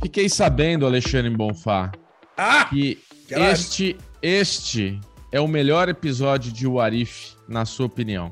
Fiquei 0.00 0.28
sabendo, 0.28 0.86
Alexandre 0.86 1.30
Bonfá, 1.34 1.90
Ah! 2.36 2.66
que 2.66 3.02
Caralho. 3.28 3.52
este, 3.52 3.96
este 4.22 5.00
é 5.32 5.40
o 5.40 5.48
melhor 5.48 5.88
episódio 5.88 6.52
de 6.52 6.66
Warif, 6.66 7.34
na 7.48 7.64
sua 7.64 7.86
opinião. 7.86 8.30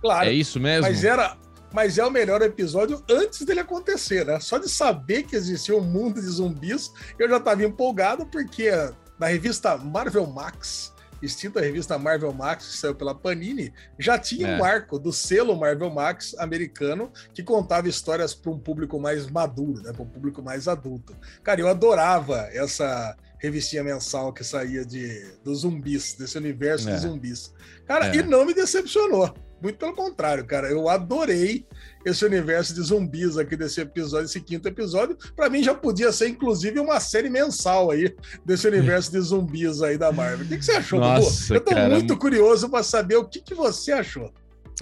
Claro. 0.00 0.28
É 0.28 0.32
isso 0.32 0.58
mesmo? 0.58 0.82
Mas 0.88 1.04
era. 1.04 1.36
Mas 1.72 1.98
é 1.98 2.06
o 2.06 2.10
melhor 2.10 2.40
episódio 2.40 3.02
antes 3.10 3.44
dele 3.44 3.58
acontecer, 3.60 4.24
né? 4.24 4.38
Só 4.38 4.58
de 4.58 4.68
saber 4.68 5.24
que 5.24 5.34
existia 5.34 5.76
um 5.76 5.80
mundo 5.80 6.20
de 6.20 6.26
zumbis, 6.28 6.92
eu 7.18 7.28
já 7.28 7.38
estava 7.38 7.64
empolgado, 7.64 8.24
porque 8.26 8.70
na 9.18 9.26
revista 9.26 9.76
Marvel 9.76 10.24
Max, 10.28 10.93
extinta 11.24 11.60
revista 11.60 11.98
Marvel 11.98 12.32
Max, 12.32 12.66
que 12.66 12.76
saiu 12.76 12.94
pela 12.94 13.14
Panini, 13.14 13.72
já 13.98 14.18
tinha 14.18 14.48
É. 14.48 14.58
um 14.58 14.64
arco 14.64 14.98
do 14.98 15.12
selo 15.12 15.56
Marvel 15.56 15.90
Max 15.90 16.34
americano 16.38 17.10
que 17.32 17.42
contava 17.42 17.88
histórias 17.88 18.34
para 18.34 18.50
um 18.52 18.58
público 18.58 18.98
mais 19.00 19.28
maduro, 19.30 19.82
né? 19.82 19.92
Para 19.92 20.02
um 20.02 20.08
público 20.08 20.42
mais 20.42 20.68
adulto. 20.68 21.16
Cara, 21.42 21.60
eu 21.60 21.68
adorava 21.68 22.48
essa 22.52 23.16
revistinha 23.38 23.84
mensal 23.84 24.32
que 24.32 24.42
saía 24.42 24.84
de 24.84 25.32
dos 25.44 25.60
zumbis, 25.60 26.14
desse 26.14 26.38
universo 26.38 26.88
É. 26.88 26.94
de 26.94 27.00
zumbis. 27.00 27.52
Cara, 27.86 28.06
É. 28.08 28.16
e 28.16 28.22
não 28.22 28.44
me 28.44 28.54
decepcionou. 28.54 29.34
Muito 29.62 29.78
pelo 29.78 29.94
contrário, 29.94 30.44
cara. 30.44 30.68
Eu 30.70 30.88
adorei 30.90 31.66
esse 32.04 32.24
universo 32.24 32.74
de 32.74 32.82
zumbis 32.82 33.36
aqui 33.38 33.56
desse 33.56 33.80
episódio, 33.80 34.26
esse 34.26 34.40
quinto 34.40 34.68
episódio. 34.68 35.16
Pra 35.34 35.48
mim 35.48 35.62
já 35.62 35.74
podia 35.74 36.12
ser, 36.12 36.28
inclusive, 36.28 36.78
uma 36.78 37.00
série 37.00 37.30
mensal 37.30 37.90
aí 37.90 38.14
desse 38.44 38.66
universo 38.68 39.10
de 39.10 39.20
zumbis 39.20 39.82
aí 39.82 39.96
da 39.96 40.12
Marvel. 40.12 40.44
O 40.44 40.48
que, 40.48 40.58
que 40.58 40.64
você 40.64 40.72
achou, 40.72 41.00
Nossa? 41.00 41.54
Eu 41.54 41.60
tô 41.60 41.70
cara. 41.72 41.88
muito 41.88 42.16
curioso 42.16 42.68
pra 42.68 42.82
saber 42.82 43.16
o 43.16 43.24
que, 43.24 43.40
que 43.40 43.54
você 43.54 43.92
achou. 43.92 44.32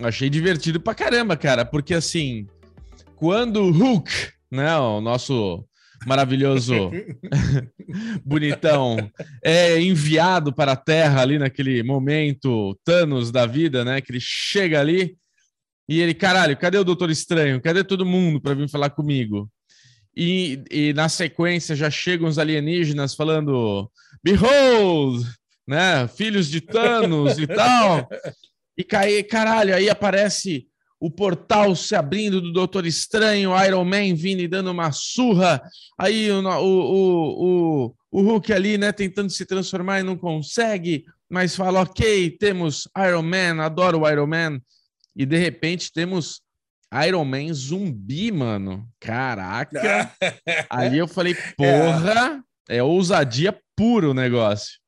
Achei 0.00 0.28
divertido 0.28 0.80
pra 0.80 0.94
caramba, 0.94 1.36
cara, 1.36 1.64
porque 1.64 1.94
assim, 1.94 2.46
quando 3.14 3.62
o 3.62 3.70
Hulk, 3.70 4.10
né, 4.50 4.74
o 4.76 5.00
nosso 5.00 5.64
maravilhoso 6.06 6.90
bonitão, 8.24 8.96
é 9.44 9.80
enviado 9.80 10.52
para 10.52 10.72
a 10.72 10.76
Terra 10.76 11.20
ali 11.20 11.38
naquele 11.38 11.82
momento 11.82 12.76
Thanos 12.84 13.30
da 13.30 13.46
vida, 13.46 13.84
né, 13.84 14.00
que 14.00 14.10
ele 14.10 14.20
chega 14.20 14.80
ali 14.80 15.16
e 15.92 16.00
ele, 16.00 16.14
caralho, 16.14 16.56
cadê 16.56 16.78
o 16.78 16.84
Doutor 16.84 17.10
Estranho? 17.10 17.60
Cadê 17.60 17.84
todo 17.84 18.06
mundo 18.06 18.40
para 18.40 18.54
vir 18.54 18.66
falar 18.66 18.88
comigo? 18.88 19.50
E, 20.16 20.64
e 20.70 20.92
na 20.94 21.06
sequência 21.06 21.76
já 21.76 21.90
chegam 21.90 22.26
os 22.26 22.38
alienígenas 22.38 23.14
falando, 23.14 23.90
behold, 24.24 25.22
né, 25.68 26.08
filhos 26.08 26.48
de 26.48 26.62
Thanos 26.62 27.36
e 27.36 27.46
tal. 27.46 28.08
E 28.74 28.82
cai, 28.82 29.22
caralho, 29.22 29.74
aí 29.74 29.90
aparece 29.90 30.66
o 30.98 31.10
portal 31.10 31.76
se 31.76 31.94
abrindo 31.94 32.40
do 32.40 32.52
Doutor 32.52 32.86
Estranho, 32.86 33.52
Iron 33.62 33.84
Man 33.84 34.14
vindo 34.14 34.40
e 34.40 34.48
dando 34.48 34.70
uma 34.70 34.92
surra. 34.92 35.60
Aí 35.98 36.30
o, 36.30 36.40
o, 36.40 37.84
o, 37.84 37.94
o, 38.10 38.22
Hulk 38.22 38.50
ali, 38.50 38.78
né, 38.78 38.92
tentando 38.92 39.28
se 39.28 39.44
transformar 39.44 40.00
e 40.00 40.04
não 40.04 40.16
consegue, 40.16 41.04
mas 41.28 41.54
fala: 41.54 41.82
ok, 41.82 42.30
temos 42.38 42.88
Iron 42.96 43.22
Man, 43.22 43.62
adoro 43.62 44.00
o 44.00 44.08
Iron 44.08 44.26
Man. 44.26 44.58
E 45.16 45.26
de 45.26 45.36
repente 45.36 45.92
temos 45.92 46.40
Iron 47.06 47.24
Man 47.24 47.52
zumbi, 47.52 48.30
mano. 48.32 48.88
Caraca. 49.00 50.10
Aí 50.70 50.98
eu 50.98 51.08
falei: 51.08 51.34
porra, 51.56 52.42
é 52.68 52.82
ousadia 52.82 53.58
puro 53.76 54.10
o 54.10 54.14
negócio. 54.14 54.80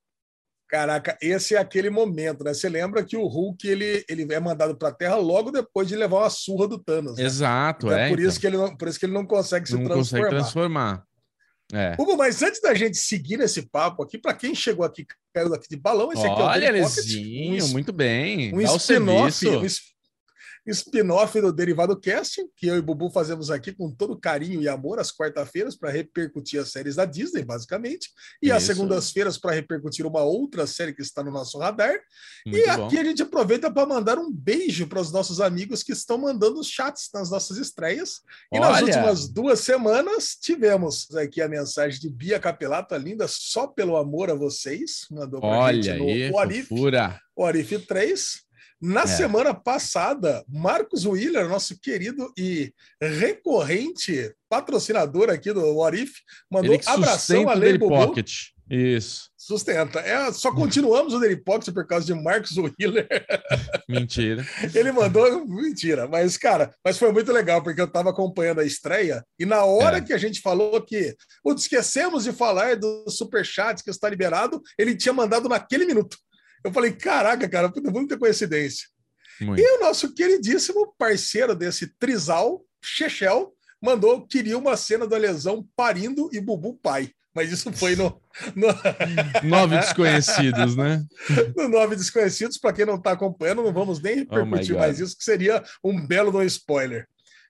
Caraca, 0.69 1.17
esse 1.23 1.55
é 1.55 1.59
aquele 1.59 1.89
momento, 1.89 2.43
né? 2.43 2.53
Você 2.53 2.69
lembra 2.69 3.05
que 3.05 3.17
o 3.17 3.27
Hulk 3.27 3.69
ele, 3.69 4.05
ele 4.09 4.33
é 4.33 4.41
mandado 4.41 4.77
pra 4.77 4.91
Terra 4.91 5.15
logo 5.17 5.53
depois 5.53 5.87
de 5.87 5.95
levar 5.95 6.19
uma 6.21 6.31
surra 6.31 6.67
do 6.67 6.79
Thanos. 6.83 7.17
Né? 7.17 7.25
Exato, 7.25 7.87
Então, 7.87 7.97
é. 7.99 8.09
por, 8.09 8.19
então. 8.19 8.29
isso 8.31 8.41
que 8.41 8.47
ele 8.47 8.57
não, 8.57 8.77
por 8.77 8.89
isso 8.89 8.99
que 8.99 9.07
ele 9.07 9.13
não 9.13 9.25
consegue 9.27 9.67
se 9.69 9.75
não 9.75 9.85
transformar. 9.85 10.25
consegue 10.25 10.29
transformar. 10.43 11.05
É. 11.73 11.95
Hugo, 11.99 12.17
mas 12.17 12.43
antes 12.43 12.61
da 12.61 12.75
gente 12.75 12.97
seguir 12.97 13.37
nesse 13.37 13.63
papo 13.69 14.03
aqui, 14.03 14.19
para 14.19 14.35
quem 14.35 14.55
chegou 14.55 14.85
aqui, 14.85 15.07
caiu 15.33 15.49
daqui 15.49 15.69
de 15.69 15.77
balão, 15.77 16.13
esse 16.13 16.27
aqui 16.27 16.41
Olha, 16.43 16.67
é 16.67 16.71
o 16.71 16.73
Lezinho, 16.73 17.57
es- 17.57 17.73
muito 17.73 17.93
bem. 17.93 18.53
um 18.55 18.61
spin-off, 18.61 19.47
um 19.49 19.65
spin-off 20.67 21.41
do 21.41 21.53
Derivado 21.53 21.99
Cast, 21.99 22.45
que 22.57 22.67
eu 22.67 22.77
e 22.77 22.79
o 22.79 22.83
Bubu 22.83 23.11
fazemos 23.11 23.51
aqui 23.51 23.73
com 23.73 23.91
todo 23.91 24.19
carinho 24.19 24.63
e 24.63 24.69
amor 24.69 24.99
às 24.99 25.13
quarta-feiras 25.13 25.77
para 25.77 25.91
repercutir 25.91 26.61
as 26.61 26.71
séries 26.71 26.97
da 26.97 27.05
Disney, 27.05 27.45
basicamente, 27.45 28.11
e 28.43 28.51
às 28.51 28.63
Isso. 28.63 28.75
segundas-feiras 28.75 29.37
para 29.37 29.53
repercutir 29.53 30.07
uma 30.07 30.23
outra 30.23 30.67
série 30.67 30.95
que 30.95 31.03
está 31.03 31.23
no 31.23 31.31
nosso 31.31 31.59
radar. 31.59 31.99
Muito 32.47 32.59
e 32.59 32.77
bom. 32.77 32.87
aqui 32.87 32.99
a 32.99 33.05
gente 33.05 33.23
aproveita 33.23 33.71
para 33.71 33.87
mandar 33.87 34.19
um 34.19 34.33
beijo 34.33 34.87
para 34.87 35.01
os 35.01 35.13
nossos 35.13 35.41
amigos 35.41 35.83
que 35.83 35.93
estão 35.93 36.19
mandando 36.19 36.59
os 36.59 36.69
chats 36.69 37.11
nas 37.13 37.31
nossas 37.31 37.59
estreias. 37.59 38.21
E 38.53 38.59
nas 38.59 38.77
Olha. 38.77 38.87
últimas 38.87 39.29
duas 39.29 39.61
semanas 39.61 40.37
tivemos 40.41 41.15
aqui 41.17 41.43
a 41.43 41.49
mensagem 41.49 42.01
de 42.01 42.09
Bia 42.09 42.41
Capelato, 42.41 42.95
linda, 42.97 43.27
só 43.29 43.67
pelo 43.67 43.97
amor 43.97 44.31
a 44.31 44.35
vocês. 44.35 45.07
Mandou 45.11 45.41
para 45.41 45.73
gente 45.73 45.99
no 45.99 46.05
aí, 46.05 46.31
What 46.31 46.59
If, 46.59 46.69
fofura. 46.69 47.21
What 47.37 47.59
If 47.59 47.87
3. 47.87 48.44
Na 48.87 49.05
É. 49.05 49.07
semana 49.07 49.55
passada, 49.55 50.45
Marcos 50.47 51.07
Willer, 51.07 51.49
nosso 51.49 51.81
querido 51.81 52.31
e 52.37 52.71
recorrente 53.01 54.31
patrocinador 54.49 55.31
aqui 55.31 55.53
do 55.55 55.75
What 55.77 55.99
If, 56.03 56.13
mandou 56.51 56.79
abração 56.87 57.49
a 57.49 57.55
o 57.55 57.59
Lei 57.59 57.79
Bubu. 57.79 57.95
Pocket. 57.95 58.31
Isso. 58.71 59.31
Sustenta. 59.37 60.01
É, 60.01 60.31
só 60.33 60.51
continuamos 60.53 61.13
o 61.15 61.19
Daily 61.21 61.37
Pocket 61.37 61.73
por 61.73 61.87
causa 61.87 62.07
de 62.07 62.15
Marcos 62.15 62.57
Willer. 62.57 63.07
Mentira. 63.89 64.45
Ele 64.75 64.91
mandou 64.93 65.47
mentira, 65.47 66.07
mas 66.09 66.37
cara, 66.39 66.75
mas 66.85 66.97
foi 66.99 67.13
muito 67.13 67.31
legal 67.33 67.63
porque 67.63 67.81
eu 67.81 67.85
estava 67.87 68.11
acompanhando 68.11 68.61
a 68.61 68.65
estreia 68.65 69.23
e 69.39 69.45
na 69.47 69.65
hora 69.65 69.99
É. 69.99 70.01
que 70.01 70.13
a 70.15 70.19
gente 70.19 70.41
falou 70.41 70.81
que 70.83 71.15
putz, 71.43 71.63
esquecemos 71.63 72.25
de 72.25 72.33
falar 72.33 72.77
do 72.77 73.05
superchat 73.11 73.83
que 73.83 73.91
está 73.91 74.09
liberado, 74.09 74.63
ele 74.79 74.95
tinha 74.97 75.13
mandado 75.13 75.49
naquele 75.49 75.85
minuto. 75.87 76.17
Eu 76.65 76.73
falei, 76.73 76.93
caraca, 76.93 77.49
cara, 77.49 77.73
muita 77.93 78.17
coincidência. 78.19 78.89
Muito. 79.41 79.61
E 79.61 79.77
o 79.77 79.81
nosso 79.81 80.15
queridíssimo 80.15 80.95
parceiro 80.97 81.55
desse 81.55 81.87
trisal, 81.99 82.65
Chechel, 82.83 83.53
mandou 83.83 84.27
queria 84.27 84.57
uma 84.57 84.77
cena 84.77 85.07
da 85.07 85.19
lesão 85.19 85.69
parindo 85.77 86.31
e 86.33 86.41
Bubu 86.41 86.75
pai. 86.75 87.11
Mas 87.35 87.51
isso 87.51 87.73
foi 87.73 87.97
no, 87.97 88.21
no, 88.55 88.69
Nove 89.43 89.77
desconhecidos, 89.77 90.77
né? 90.77 91.05
no 91.57 91.69
Nove 91.69 91.97
Desconhecidos. 91.97 92.57
Para 92.59 92.73
quem 92.73 92.87
não 92.87 92.95
está 92.95 93.11
acompanhando, 93.11 93.63
não 93.63 93.73
vamos 93.73 94.01
nem 94.01 94.21
Oh 94.31 94.37
repercutir 94.37 94.75
God. 94.75 94.79
mais 94.79 95.01
isso, 95.01 95.19
que 95.19 95.25
seria 95.25 95.63
um 95.83 96.07
belo 96.07 96.31
no 96.31 96.45
spoiler. 96.45 97.09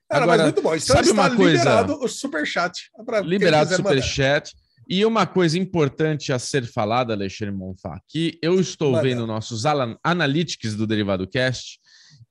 Cara, 0.09 0.23
Agora, 0.23 0.37
mas 0.37 0.45
muito 0.47 0.61
bom. 0.61 0.75
Então 0.75 0.95
sabe 0.95 1.09
está 1.09 1.13
uma 1.13 1.35
coisa? 1.35 1.57
liberado 1.57 1.99
o 2.03 2.07
superchat. 2.07 2.89
Liberado 3.23 3.73
o 3.73 3.75
superchat. 3.75 4.55
E 4.87 5.03
uma 5.05 5.25
coisa 5.25 5.57
importante 5.57 6.31
a 6.31 6.39
ser 6.39 6.65
falada, 6.65 7.13
Alexandre 7.13 7.53
Monfá, 7.55 7.99
que 8.07 8.37
eu 8.41 8.59
estou 8.59 9.01
vendo 9.01 9.25
nossos 9.25 9.63
analytics 10.03 10.75
do 10.75 10.85
Derivado 10.85 11.27
Cast 11.27 11.79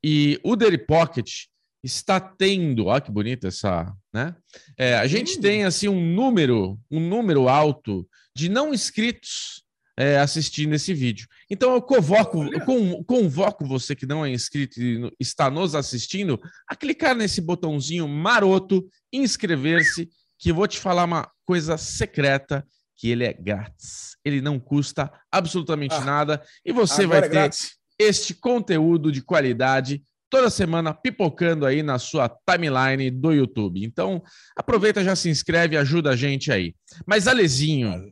e 0.03 0.38
o 0.44 0.54
Daily 0.54 0.78
Pocket 0.78 1.31
está 1.82 2.19
tendo, 2.20 2.87
olha 2.87 3.00
que 3.00 3.10
bonita 3.10 3.48
essa, 3.48 3.93
né? 4.12 4.34
É, 4.78 4.94
a 4.97 5.06
gente 5.06 5.38
Hum. 5.38 5.41
tem 5.41 5.64
assim 5.64 5.88
um 5.88 6.14
número, 6.14 6.78
um 6.91 7.00
número 7.00 7.48
alto 7.48 8.09
de 8.34 8.48
não 8.48 8.72
inscritos 8.72 9.62
é, 9.97 10.19
assistindo 10.19 10.75
esse 10.75 10.94
vídeo. 10.94 11.28
Então 11.50 11.75
eu 11.75 11.82
convoco, 11.82 12.43
eu 12.44 12.60
con- 12.64 13.04
convoco 13.04 13.66
você 13.66 13.94
que 13.94 14.06
não 14.06 14.25
é 14.25 14.31
inscrito 14.31 14.81
e 14.81 15.10
está 15.20 15.50
nos 15.50 15.75
assistindo 15.75 16.41
a 16.69 16.75
clicar 16.75 17.14
nesse 17.14 17.41
botãozinho 17.41 18.09
maroto, 18.09 18.88
inscrever-se, 19.12 20.09
que 20.38 20.50
eu 20.50 20.54
vou 20.54 20.66
te 20.66 20.78
falar 20.78 21.04
uma 21.04 21.31
coisa 21.47 21.77
secreta, 21.77 22.66
que 22.97 23.10
ele 23.10 23.25
é 23.25 23.32
grátis. 23.32 24.16
Ele 24.25 24.41
não 24.41 24.59
custa 24.59 25.12
absolutamente 25.31 25.94
Ah, 25.97 26.05
nada 26.05 26.43
e 26.65 26.72
você 26.72 27.06
vai 27.06 27.19
é 27.19 27.22
ter 27.22 27.28
grátis. 27.31 27.77
este 27.99 28.34
conteúdo 28.34 29.10
de 29.12 29.21
qualidade 29.22 30.03
toda 30.31 30.50
semana 30.50 30.93
pipocando 30.94 31.64
aí 31.67 31.82
na 31.82 31.99
sua 31.99 32.29
timeline 32.29 33.11
do 33.11 33.32
YouTube. 33.32 33.85
Então, 33.85 34.23
aproveita, 34.56 35.05
já 35.05 35.14
se 35.14 35.29
inscreve, 35.29 35.76
ajuda 35.76 36.11
a 36.11 36.17
gente 36.17 36.50
aí. 36.50 36.75
Mas 37.06 37.29
Alezinho, 37.29 38.11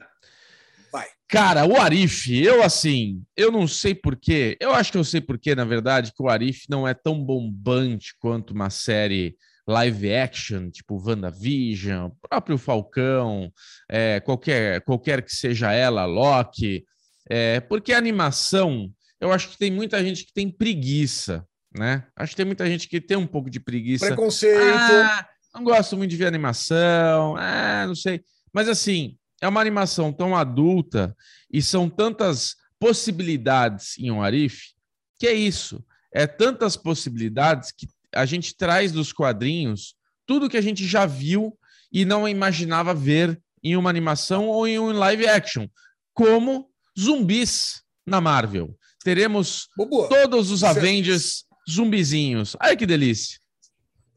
Vai. 0.92 1.06
cara, 1.28 1.64
o 1.66 1.76
Arif, 1.80 2.32
eu 2.32 2.62
assim, 2.62 3.22
eu 3.36 3.50
não 3.50 3.66
sei 3.66 3.94
porquê, 3.94 4.56
eu 4.60 4.72
acho 4.72 4.92
que 4.92 4.98
eu 4.98 5.04
sei 5.04 5.20
porquê, 5.20 5.54
na 5.54 5.64
verdade, 5.64 6.12
que 6.14 6.22
o 6.22 6.28
Arif 6.28 6.66
não 6.68 6.86
é 6.86 6.94
tão 6.94 7.18
bombante 7.24 8.14
quanto 8.20 8.52
uma 8.52 8.70
série 8.70 9.34
live 9.66 10.12
action, 10.12 10.70
tipo 10.70 11.00
WandaVision, 11.00 12.10
próprio 12.28 12.58
Falcão, 12.58 13.52
é, 13.88 14.20
qualquer, 14.20 14.80
qualquer 14.82 15.22
que 15.22 15.34
seja 15.34 15.72
ela, 15.72 16.04
Loki, 16.04 16.84
é, 17.28 17.60
porque 17.60 17.92
a 17.92 17.98
animação, 17.98 18.90
eu 19.20 19.32
acho 19.32 19.50
que 19.50 19.58
tem 19.58 19.70
muita 19.70 20.02
gente 20.02 20.24
que 20.24 20.32
tem 20.32 20.50
preguiça, 20.50 21.46
né? 21.76 22.04
Acho 22.16 22.32
que 22.32 22.36
tem 22.36 22.46
muita 22.46 22.66
gente 22.66 22.88
que 22.88 23.00
tem 23.00 23.16
um 23.16 23.26
pouco 23.26 23.48
de 23.48 23.60
preguiça. 23.60 24.06
Preconceito. 24.06 24.60
Ah, 24.60 25.26
não 25.54 25.64
gosto 25.64 25.96
muito 25.96 26.10
de 26.10 26.16
ver 26.16 26.26
animação, 26.26 27.36
ah, 27.36 27.84
não 27.86 27.94
sei. 27.94 28.22
Mas 28.52 28.68
assim, 28.68 29.16
é 29.40 29.48
uma 29.48 29.60
animação 29.60 30.12
tão 30.12 30.36
adulta 30.36 31.16
e 31.50 31.62
são 31.62 31.88
tantas 31.88 32.56
possibilidades 32.78 33.96
em 33.98 34.10
um 34.10 34.22
Arif 34.22 34.72
que 35.18 35.26
é 35.28 35.32
isso. 35.32 35.84
É 36.12 36.26
tantas 36.26 36.76
possibilidades 36.76 37.70
que 37.70 37.86
a 38.14 38.24
gente 38.26 38.56
traz 38.56 38.92
dos 38.92 39.12
quadrinhos 39.12 39.94
tudo 40.26 40.48
que 40.48 40.56
a 40.56 40.62
gente 40.62 40.86
já 40.86 41.04
viu 41.06 41.58
e 41.92 42.04
não 42.04 42.28
imaginava 42.28 42.94
ver 42.94 43.40
em 43.62 43.76
uma 43.76 43.90
animação 43.90 44.48
ou 44.48 44.66
em 44.66 44.78
um 44.78 44.92
live 44.92 45.26
action, 45.26 45.68
como 46.12 46.70
zumbis 46.98 47.82
na 48.06 48.20
Marvel. 48.20 48.76
Teremos 49.04 49.68
Bobo, 49.76 50.08
todos 50.08 50.50
os 50.50 50.64
Avengers 50.64 51.44
zumbizinhos. 51.70 52.56
Ai 52.58 52.76
que 52.76 52.86
delícia. 52.86 53.38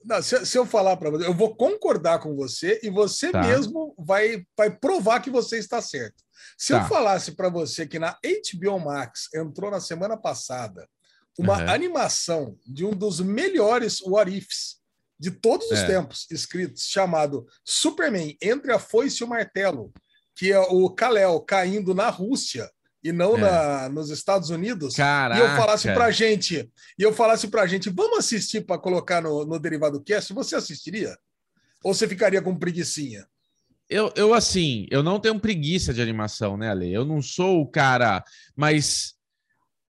Não, 0.03 0.21
se, 0.21 0.45
se, 0.45 0.57
eu 0.57 0.65
falar 0.67 0.97
para 0.97 1.09
você, 1.09 1.25
eu 1.25 1.33
vou 1.33 1.55
concordar 1.55 2.19
com 2.19 2.35
você 2.35 2.79
e 2.83 2.89
você 2.89 3.31
tá. 3.31 3.41
mesmo 3.41 3.95
vai, 3.97 4.45
vai 4.55 4.69
provar 4.69 5.19
que 5.19 5.31
você 5.31 5.57
está 5.57 5.81
certo. 5.81 6.23
Se 6.57 6.73
tá. 6.73 6.81
eu 6.81 6.87
falasse 6.87 7.31
para 7.31 7.49
você 7.49 7.87
que 7.87 7.97
na 7.97 8.11
HBO 8.11 8.79
Max 8.79 9.29
entrou 9.33 9.71
na 9.71 9.79
semana 9.79 10.15
passada 10.15 10.87
uma 11.37 11.57
uhum. 11.57 11.69
animação 11.69 12.57
de 12.65 12.85
um 12.85 12.91
dos 12.91 13.19
melhores 13.19 14.01
what 14.01 14.31
ifs 14.31 14.77
de 15.19 15.31
todos 15.31 15.69
os 15.71 15.79
é. 15.79 15.87
tempos 15.87 16.27
escritos, 16.29 16.83
chamado 16.87 17.45
Superman 17.63 18.37
Entre 18.41 18.71
a 18.71 18.79
Foice 18.79 19.21
e 19.21 19.23
o 19.23 19.27
Martelo, 19.27 19.93
que 20.35 20.51
é 20.51 20.59
o 20.59 20.89
Kal-El 20.89 21.39
caindo 21.41 21.95
na 21.95 22.09
Rússia 22.09 22.69
e 23.03 23.11
não 23.11 23.37
é. 23.37 23.41
na, 23.41 23.89
nos 23.89 24.09
Estados 24.09 24.49
Unidos, 24.49 24.95
Caraca. 24.95 25.39
e 25.39 25.43
eu 25.43 25.55
falasse 25.55 25.93
pra 25.93 26.11
gente, 26.11 26.69
e 26.97 27.03
eu 27.03 27.13
falasse 27.13 27.47
pra 27.47 27.67
gente, 27.67 27.89
vamos 27.89 28.17
assistir 28.17 28.65
para 28.65 28.79
colocar 28.79 29.21
no, 29.21 29.45
no 29.45 29.59
Derivado 29.59 30.03
Cast, 30.03 30.33
você 30.33 30.55
assistiria? 30.55 31.15
Ou 31.83 31.93
você 31.93 32.07
ficaria 32.07 32.41
com 32.41 32.57
preguiçinha? 32.57 33.25
Eu, 33.87 34.11
eu, 34.15 34.33
assim, 34.33 34.87
eu 34.89 35.03
não 35.03 35.19
tenho 35.19 35.39
preguiça 35.39 35.93
de 35.93 36.01
animação, 36.01 36.57
né, 36.57 36.71
Ale? 36.71 36.91
Eu 36.91 37.05
não 37.05 37.21
sou 37.21 37.61
o 37.61 37.67
cara, 37.67 38.23
mas 38.55 39.14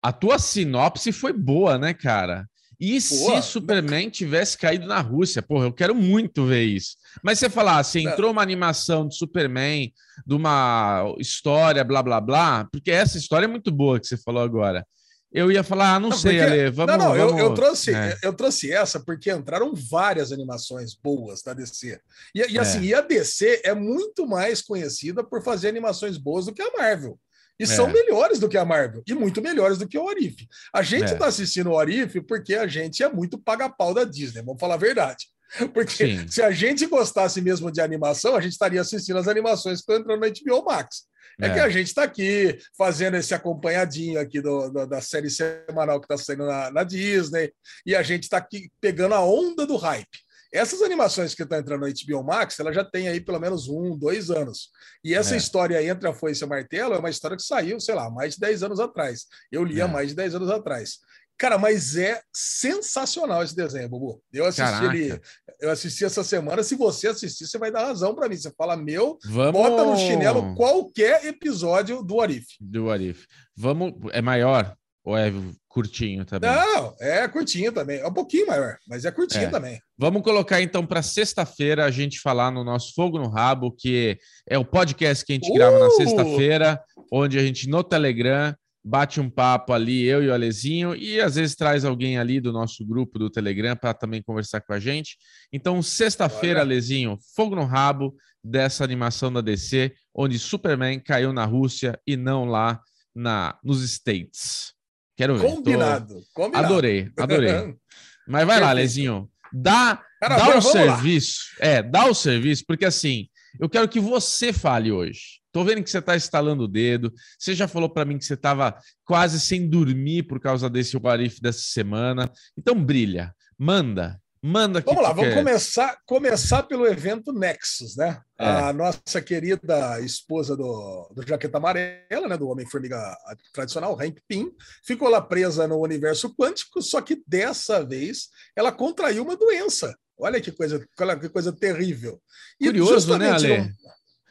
a 0.02 0.12
tua 0.12 0.38
sinopse 0.38 1.12
foi 1.12 1.32
boa, 1.32 1.78
né, 1.78 1.94
cara? 1.94 2.46
E 2.80 2.94
Pô, 2.94 3.00
se 3.00 3.42
Superman 3.42 4.10
tivesse 4.10 4.58
caído 4.58 4.88
na 4.88 5.00
Rússia? 5.00 5.40
Porra, 5.40 5.66
eu 5.66 5.72
quero 5.72 5.94
muito 5.94 6.44
ver 6.44 6.64
isso. 6.64 6.96
Mas 7.22 7.38
você 7.38 7.48
falar 7.48 7.78
assim, 7.78 8.08
entrou 8.08 8.32
uma 8.32 8.42
animação 8.42 9.06
de 9.06 9.16
Superman, 9.16 9.92
de 10.26 10.34
uma 10.34 11.14
história, 11.16 11.84
blá, 11.84 12.02
blá, 12.02 12.20
blá, 12.20 12.68
porque 12.72 12.90
essa 12.90 13.16
história 13.16 13.44
é 13.44 13.48
muito 13.48 13.70
boa 13.70 14.00
que 14.00 14.08
você 14.08 14.16
falou 14.16 14.42
agora. 14.42 14.84
Eu 15.32 15.50
ia 15.50 15.62
falar, 15.62 15.94
ah, 15.94 16.00
não, 16.00 16.10
não 16.10 16.16
sei, 16.16 16.38
porque... 16.38 16.52
Ale, 16.52 16.70
vamos... 16.70 16.92
Não, 16.92 17.04
não, 17.04 17.16
vamos... 17.16 17.40
Eu, 17.40 17.46
eu, 17.46 17.54
trouxe, 17.54 17.94
é. 17.94 18.18
eu 18.22 18.32
trouxe 18.34 18.72
essa 18.72 18.98
porque 18.98 19.30
entraram 19.30 19.72
várias 19.74 20.32
animações 20.32 20.92
boas 20.94 21.40
da 21.40 21.54
DC. 21.54 22.00
E, 22.34 22.40
e 22.52 22.58
assim, 22.58 22.80
é. 22.80 22.82
e 22.82 22.94
a 22.94 23.00
DC 23.00 23.62
é 23.64 23.74
muito 23.74 24.26
mais 24.26 24.60
conhecida 24.60 25.22
por 25.22 25.42
fazer 25.42 25.68
animações 25.68 26.18
boas 26.18 26.46
do 26.46 26.52
que 26.52 26.60
a 26.60 26.72
Marvel. 26.76 27.16
E 27.62 27.64
é. 27.64 27.66
são 27.66 27.86
melhores 27.86 28.40
do 28.40 28.48
que 28.48 28.58
a 28.58 28.64
Marvel 28.64 29.04
e 29.06 29.14
muito 29.14 29.40
melhores 29.40 29.78
do 29.78 29.86
que 29.86 29.96
o 29.96 30.04
Orif. 30.04 30.48
A 30.74 30.82
gente 30.82 31.12
está 31.12 31.26
é. 31.26 31.28
assistindo 31.28 31.70
o 31.70 31.74
Orif 31.74 32.20
porque 32.22 32.56
a 32.56 32.66
gente 32.66 33.04
é 33.04 33.08
muito 33.08 33.38
paga-pau 33.38 33.94
da 33.94 34.02
Disney, 34.02 34.42
vamos 34.42 34.60
falar 34.60 34.74
a 34.74 34.78
verdade. 34.78 35.26
Porque 35.72 36.06
Sim. 36.06 36.28
se 36.28 36.42
a 36.42 36.50
gente 36.50 36.86
gostasse 36.86 37.40
mesmo 37.40 37.70
de 37.70 37.80
animação, 37.80 38.34
a 38.34 38.40
gente 38.40 38.52
estaria 38.52 38.80
assistindo 38.80 39.18
as 39.18 39.28
animações 39.28 39.78
que 39.78 39.92
estão 39.92 39.96
entrando 39.96 40.20
na 40.20 40.28
HBO 40.28 40.64
Max. 40.64 41.04
É, 41.40 41.46
é, 41.46 41.54
que 41.54 41.60
a 41.60 41.68
gente 41.68 41.86
está 41.86 42.02
aqui 42.02 42.58
fazendo 42.76 43.16
esse 43.16 43.32
acompanhadinho 43.32 44.18
aqui 44.18 44.40
do, 44.40 44.68
do, 44.68 44.86
da 44.86 45.00
série 45.00 45.30
semanal 45.30 46.00
que 46.00 46.04
está 46.04 46.18
saindo 46.18 46.44
na, 46.44 46.70
na, 46.70 46.82
Disney, 46.82 47.52
e 47.86 47.94
a 47.94 48.02
gente 48.02 48.24
está 48.24 48.38
aqui 48.38 48.70
pegando 48.80 49.14
a 49.14 49.24
onda 49.24 49.66
do 49.66 49.76
hype. 49.76 50.18
Essas 50.52 50.82
animações 50.82 51.34
que 51.34 51.42
estão 51.42 51.58
entrando 51.58 51.86
no 51.86 51.92
HBO 51.92 52.22
Max, 52.22 52.60
ela 52.60 52.72
já 52.72 52.84
tem 52.84 53.08
aí 53.08 53.20
pelo 53.20 53.40
menos 53.40 53.68
um, 53.68 53.96
dois 53.96 54.30
anos. 54.30 54.70
E 55.02 55.14
essa 55.14 55.34
é. 55.34 55.38
história 55.38 55.82
entre 55.82 56.06
a 56.06 56.12
Foice 56.12 56.44
e 56.44 56.46
Martelo 56.46 56.94
é 56.94 56.98
uma 56.98 57.08
história 57.08 57.36
que 57.36 57.42
saiu, 57.42 57.80
sei 57.80 57.94
lá, 57.94 58.10
mais 58.10 58.34
de 58.34 58.40
10 58.40 58.64
anos 58.64 58.78
atrás. 58.78 59.26
Eu 59.50 59.64
li 59.64 59.80
há 59.80 59.86
é. 59.86 59.88
mais 59.88 60.10
de 60.10 60.14
10 60.14 60.34
anos 60.34 60.50
atrás. 60.50 60.98
Cara, 61.38 61.58
mas 61.58 61.96
é 61.96 62.20
sensacional 62.32 63.42
esse 63.42 63.56
desenho, 63.56 63.88
Bubu. 63.88 64.22
Eu 64.32 64.44
assisti 64.44 64.84
ele, 64.84 65.20
eu 65.58 65.70
assisti 65.70 66.04
essa 66.04 66.22
semana. 66.22 66.62
Se 66.62 66.76
você 66.76 67.08
assistir, 67.08 67.46
você 67.46 67.58
vai 67.58 67.72
dar 67.72 67.86
razão 67.86 68.14
para 68.14 68.28
mim. 68.28 68.36
Você 68.36 68.52
fala, 68.56 68.76
meu, 68.76 69.18
Vamos... 69.24 69.52
bota 69.52 69.84
no 69.84 69.96
chinelo 69.96 70.54
qualquer 70.54 71.24
episódio 71.24 72.02
do 72.02 72.20
Arif. 72.20 72.46
Do 72.60 72.90
Arif. 72.90 73.26
Vamos, 73.56 73.94
é 74.12 74.20
maior 74.22 74.76
ou 75.04 75.16
é 75.16 75.32
curtinho 75.68 76.24
também? 76.24 76.50
Não, 76.50 76.94
é 77.00 77.26
curtinho 77.26 77.72
também. 77.72 77.98
É 77.98 78.06
um 78.06 78.12
pouquinho 78.12 78.46
maior, 78.46 78.76
mas 78.86 79.04
é 79.04 79.10
curtinho 79.10 79.44
é. 79.44 79.50
também. 79.50 79.80
Vamos 79.98 80.22
colocar 80.22 80.60
então 80.60 80.86
para 80.86 81.02
sexta-feira 81.02 81.84
a 81.84 81.90
gente 81.90 82.20
falar 82.20 82.50
no 82.50 82.62
nosso 82.62 82.92
Fogo 82.94 83.18
no 83.18 83.28
Rabo, 83.28 83.74
que 83.76 84.18
é 84.48 84.58
o 84.58 84.64
podcast 84.64 85.24
que 85.24 85.32
a 85.32 85.34
gente 85.36 85.50
uh! 85.50 85.54
grava 85.54 85.78
na 85.78 85.88
uh! 85.88 85.96
sexta-feira, 85.96 86.80
onde 87.12 87.38
a 87.38 87.42
gente 87.42 87.68
no 87.68 87.82
Telegram 87.82 88.54
bate 88.84 89.20
um 89.20 89.30
papo 89.30 89.72
ali, 89.72 90.02
eu 90.04 90.22
e 90.22 90.28
o 90.28 90.34
Alezinho, 90.34 90.94
e 90.94 91.20
às 91.20 91.36
vezes 91.36 91.54
traz 91.54 91.84
alguém 91.84 92.18
ali 92.18 92.40
do 92.40 92.52
nosso 92.52 92.84
grupo 92.84 93.18
do 93.18 93.30
Telegram 93.30 93.76
para 93.76 93.94
também 93.94 94.22
conversar 94.22 94.60
com 94.60 94.72
a 94.72 94.80
gente. 94.80 95.16
Então, 95.52 95.80
sexta-feira, 95.80 96.60
Alezinho, 96.60 97.16
Fogo 97.36 97.54
no 97.54 97.64
Rabo 97.64 98.14
dessa 98.42 98.82
animação 98.82 99.32
da 99.32 99.40
DC, 99.40 99.92
onde 100.14 100.38
Superman 100.38 100.98
caiu 100.98 101.32
na 101.32 101.44
Rússia 101.44 101.98
e 102.06 102.16
não 102.16 102.44
lá 102.44 102.80
na 103.14 103.56
nos 103.62 103.82
States. 103.84 104.71
Quero 105.16 105.36
ver. 105.36 105.46
Combinado. 105.46 106.14
Tô... 106.14 106.22
combinado. 106.32 106.66
Adorei, 106.66 107.10
adorei. 107.18 107.76
Mas 108.26 108.46
vai 108.46 108.60
lá, 108.60 108.72
Lezinho. 108.72 109.28
Dá, 109.52 110.02
Cara, 110.20 110.36
dá 110.36 110.56
o 110.56 110.62
serviço. 110.62 111.40
Lá. 111.60 111.66
É, 111.66 111.82
dá 111.82 112.06
o 112.06 112.14
serviço, 112.14 112.64
porque 112.66 112.84
assim, 112.84 113.28
eu 113.60 113.68
quero 113.68 113.88
que 113.88 114.00
você 114.00 114.52
fale 114.52 114.90
hoje. 114.90 115.42
Tô 115.50 115.64
vendo 115.64 115.82
que 115.82 115.90
você 115.90 115.98
está 115.98 116.16
instalando 116.16 116.64
o 116.64 116.68
dedo. 116.68 117.12
Você 117.38 117.54
já 117.54 117.68
falou 117.68 117.90
para 117.90 118.04
mim 118.04 118.16
que 118.16 118.24
você 118.24 118.34
estava 118.34 118.74
quase 119.04 119.38
sem 119.38 119.68
dormir 119.68 120.22
por 120.22 120.40
causa 120.40 120.70
desse 120.70 120.96
Warif 120.96 121.40
dessa 121.42 121.60
semana. 121.60 122.30
Então 122.56 122.82
brilha, 122.82 123.34
manda. 123.58 124.18
Manda 124.44 124.80
aqui. 124.80 124.88
Vamos 124.88 125.04
lá, 125.04 125.12
vamos 125.12 125.34
começar, 125.34 125.96
começar 126.04 126.64
pelo 126.64 126.84
evento 126.84 127.32
Nexus, 127.32 127.96
né? 127.96 128.20
É. 128.36 128.44
A 128.44 128.72
nossa 128.72 129.22
querida 129.22 130.00
esposa 130.00 130.56
do, 130.56 131.08
do 131.14 131.24
Jaqueta 131.24 131.58
Amarela, 131.58 132.26
né? 132.28 132.36
Do 132.36 132.48
Homem-Formiga 132.48 133.16
tradicional, 133.52 133.96
Hank 134.00 134.20
Pym, 134.26 134.50
ficou 134.84 135.08
lá 135.08 135.20
presa 135.20 135.68
no 135.68 135.78
universo 135.78 136.34
quântico, 136.34 136.82
só 136.82 137.00
que 137.00 137.22
dessa 137.24 137.84
vez 137.84 138.30
ela 138.56 138.72
contraiu 138.72 139.22
uma 139.22 139.36
doença. 139.36 139.96
Olha 140.18 140.40
que 140.40 140.50
coisa, 140.50 140.84
olha 140.98 141.16
que 141.16 141.28
coisa 141.28 141.52
terrível. 141.52 142.20
E 142.60 142.66
Curioso, 142.66 143.16
né, 143.16 143.30
Ale? 143.30 143.72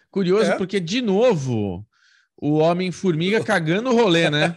Curioso, 0.10 0.52
é? 0.52 0.58
porque, 0.58 0.82
de 0.82 1.02
novo, 1.02 1.86
o 2.42 2.58
Homem-Formiga 2.58 3.44
cagando 3.44 3.92
o 3.92 3.96
rolê, 3.96 4.32
né? 4.32 4.56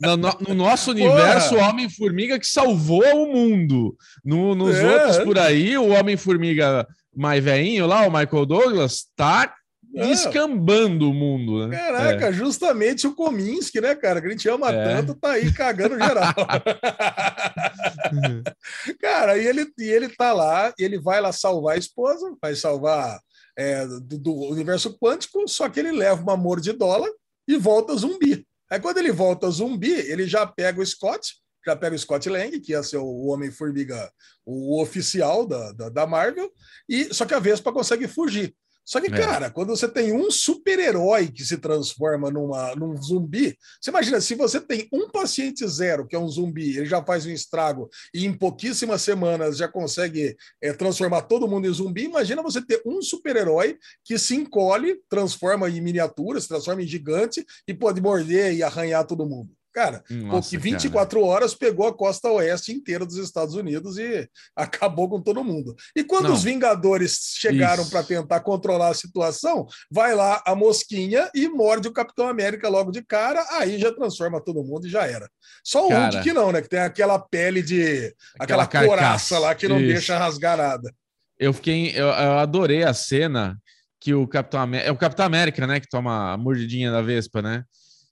No, 0.00 0.16
no, 0.16 0.32
no 0.48 0.54
nosso 0.54 0.92
universo, 0.92 1.50
Porra. 1.50 1.66
o 1.66 1.68
Homem-Formiga 1.68 2.38
que 2.38 2.46
salvou 2.46 3.04
o 3.04 3.30
mundo. 3.30 3.94
No, 4.24 4.54
nos 4.54 4.74
é. 4.74 4.94
outros 4.94 5.18
por 5.18 5.38
aí, 5.38 5.76
o 5.76 5.90
Homem-Formiga 5.90 6.88
mais 7.14 7.44
velhinho 7.44 7.86
lá, 7.86 8.06
o 8.06 8.10
Michael 8.10 8.46
Douglas, 8.46 9.04
tá 9.14 9.54
é. 9.94 10.06
descambando 10.06 11.10
o 11.10 11.14
mundo, 11.14 11.66
né? 11.66 11.76
Caraca, 11.76 12.28
é. 12.28 12.32
justamente 12.32 13.06
o 13.06 13.14
Kominsky, 13.14 13.78
né, 13.78 13.94
cara? 13.94 14.22
Que 14.22 14.28
a 14.28 14.30
gente 14.30 14.48
ama 14.48 14.72
é. 14.72 14.84
tanto, 14.84 15.14
tá 15.14 15.32
aí 15.32 15.52
cagando 15.52 15.98
geral. 15.98 16.32
cara, 18.98 19.36
e 19.36 19.46
ele, 19.46 19.66
e 19.78 19.84
ele 19.84 20.08
tá 20.08 20.32
lá, 20.32 20.72
e 20.78 20.82
ele 20.82 20.98
vai 20.98 21.20
lá 21.20 21.32
salvar 21.32 21.74
a 21.74 21.78
esposa, 21.78 22.34
vai 22.40 22.54
salvar 22.54 23.20
é, 23.56 23.86
do, 23.86 24.18
do, 24.18 24.34
universo 24.50 24.96
quântico, 24.98 25.46
só 25.48 25.68
que 25.68 25.80
ele 25.80 25.92
leva 25.92 26.22
uma 26.22 26.36
mordidola 26.36 27.08
e 27.46 27.56
volta 27.56 27.96
zumbi. 27.96 28.46
Aí 28.70 28.78
quando 28.80 28.98
ele 28.98 29.12
volta 29.12 29.50
zumbi, 29.50 29.92
ele 29.92 30.26
já 30.26 30.46
pega 30.46 30.80
o 30.80 30.86
Scott, 30.86 31.34
já 31.66 31.76
pega 31.76 31.94
o 31.94 31.98
Scott 31.98 32.28
Lang, 32.28 32.58
que 32.60 32.72
ia 32.72 32.82
ser 32.82 32.98
o 32.98 33.26
Homem-Formiga, 33.26 34.10
o 34.46 34.80
oficial 34.80 35.46
da, 35.46 35.72
da, 35.72 35.88
da, 35.88 36.06
Marvel, 36.06 36.50
e 36.88 37.12
só 37.12 37.26
que 37.26 37.34
a 37.34 37.38
Vespa 37.38 37.72
consegue 37.72 38.08
fugir. 38.08 38.54
Só 38.90 39.00
que, 39.00 39.06
é. 39.06 39.16
cara, 39.16 39.50
quando 39.52 39.68
você 39.68 39.86
tem 39.86 40.12
um 40.12 40.32
super-herói 40.32 41.28
que 41.28 41.44
se 41.44 41.56
transforma 41.58 42.28
numa, 42.28 42.74
num 42.74 43.00
zumbi, 43.00 43.56
você 43.80 43.88
imagina, 43.88 44.20
se 44.20 44.34
você 44.34 44.60
tem 44.60 44.88
um 44.92 45.08
paciente 45.08 45.64
zero, 45.68 46.04
que 46.08 46.16
é 46.16 46.18
um 46.18 46.26
zumbi, 46.26 46.76
ele 46.76 46.86
já 46.86 47.00
faz 47.00 47.24
um 47.24 47.30
estrago 47.30 47.88
e 48.12 48.26
em 48.26 48.36
pouquíssimas 48.36 49.00
semanas 49.02 49.58
já 49.58 49.68
consegue 49.68 50.36
é, 50.60 50.72
transformar 50.72 51.22
todo 51.22 51.46
mundo 51.46 51.68
em 51.68 51.72
zumbi, 51.72 52.02
imagina 52.02 52.42
você 52.42 52.60
ter 52.60 52.82
um 52.84 53.00
super-herói 53.00 53.78
que 54.04 54.18
se 54.18 54.34
encolhe, 54.34 55.00
transforma 55.08 55.70
em 55.70 55.80
miniatura, 55.80 56.40
se 56.40 56.48
transforma 56.48 56.82
em 56.82 56.86
gigante 56.88 57.46
e 57.68 57.72
pode 57.72 58.00
morder 58.00 58.54
e 58.54 58.64
arranhar 58.64 59.06
todo 59.06 59.24
mundo. 59.24 59.52
Cara, 59.72 60.02
Nossa, 60.10 60.58
24 60.58 61.20
cara. 61.20 61.32
horas 61.32 61.54
pegou 61.54 61.86
a 61.86 61.94
costa 61.94 62.28
oeste 62.28 62.72
inteira 62.72 63.06
dos 63.06 63.16
Estados 63.16 63.54
Unidos 63.54 63.98
e 63.98 64.28
acabou 64.56 65.08
com 65.08 65.20
todo 65.22 65.44
mundo. 65.44 65.76
E 65.94 66.02
quando 66.02 66.28
Não. 66.28 66.34
os 66.34 66.42
Vingadores 66.42 67.34
chegaram 67.36 67.88
para 67.88 68.02
tentar 68.02 68.40
controlar 68.40 68.88
a 68.88 68.94
situação, 68.94 69.66
vai 69.90 70.14
lá 70.14 70.42
a 70.44 70.54
mosquinha 70.54 71.30
e 71.34 71.48
morde 71.48 71.86
o 71.86 71.92
Capitão 71.92 72.28
América 72.28 72.68
logo 72.68 72.90
de 72.90 73.02
cara, 73.02 73.46
aí 73.52 73.78
já 73.78 73.92
transforma 73.92 74.40
todo 74.40 74.64
mundo 74.64 74.86
e 74.86 74.90
já 74.90 75.06
era. 75.06 75.30
Só 75.64 75.86
o 75.86 75.88
cara, 75.88 76.10
Hulk 76.10 76.22
que 76.22 76.32
não, 76.32 76.50
né? 76.50 76.62
Que 76.62 76.68
tem 76.68 76.80
aquela 76.80 77.18
pele 77.18 77.62
de. 77.62 78.14
aquela, 78.38 78.64
aquela 78.64 78.86
coraça 78.86 79.38
lá 79.38 79.54
que 79.54 79.68
não 79.68 79.78
Isso. 79.78 79.92
deixa 79.92 80.18
rasgar 80.18 80.56
nada. 80.56 80.92
Eu 81.38 81.52
fiquei. 81.52 81.90
Eu, 81.90 82.06
eu 82.06 82.38
adorei 82.38 82.82
a 82.82 82.92
cena 82.92 83.56
que 84.00 84.14
o 84.14 84.26
Capitão 84.26 84.60
América. 84.60 84.88
É 84.88 84.92
o 84.92 84.96
Capitão 84.96 85.26
América, 85.26 85.66
né? 85.66 85.78
Que 85.78 85.88
toma 85.88 86.32
a 86.32 86.36
mordidinha 86.36 86.90
da 86.90 87.02
Vespa, 87.02 87.40
né? 87.42 87.64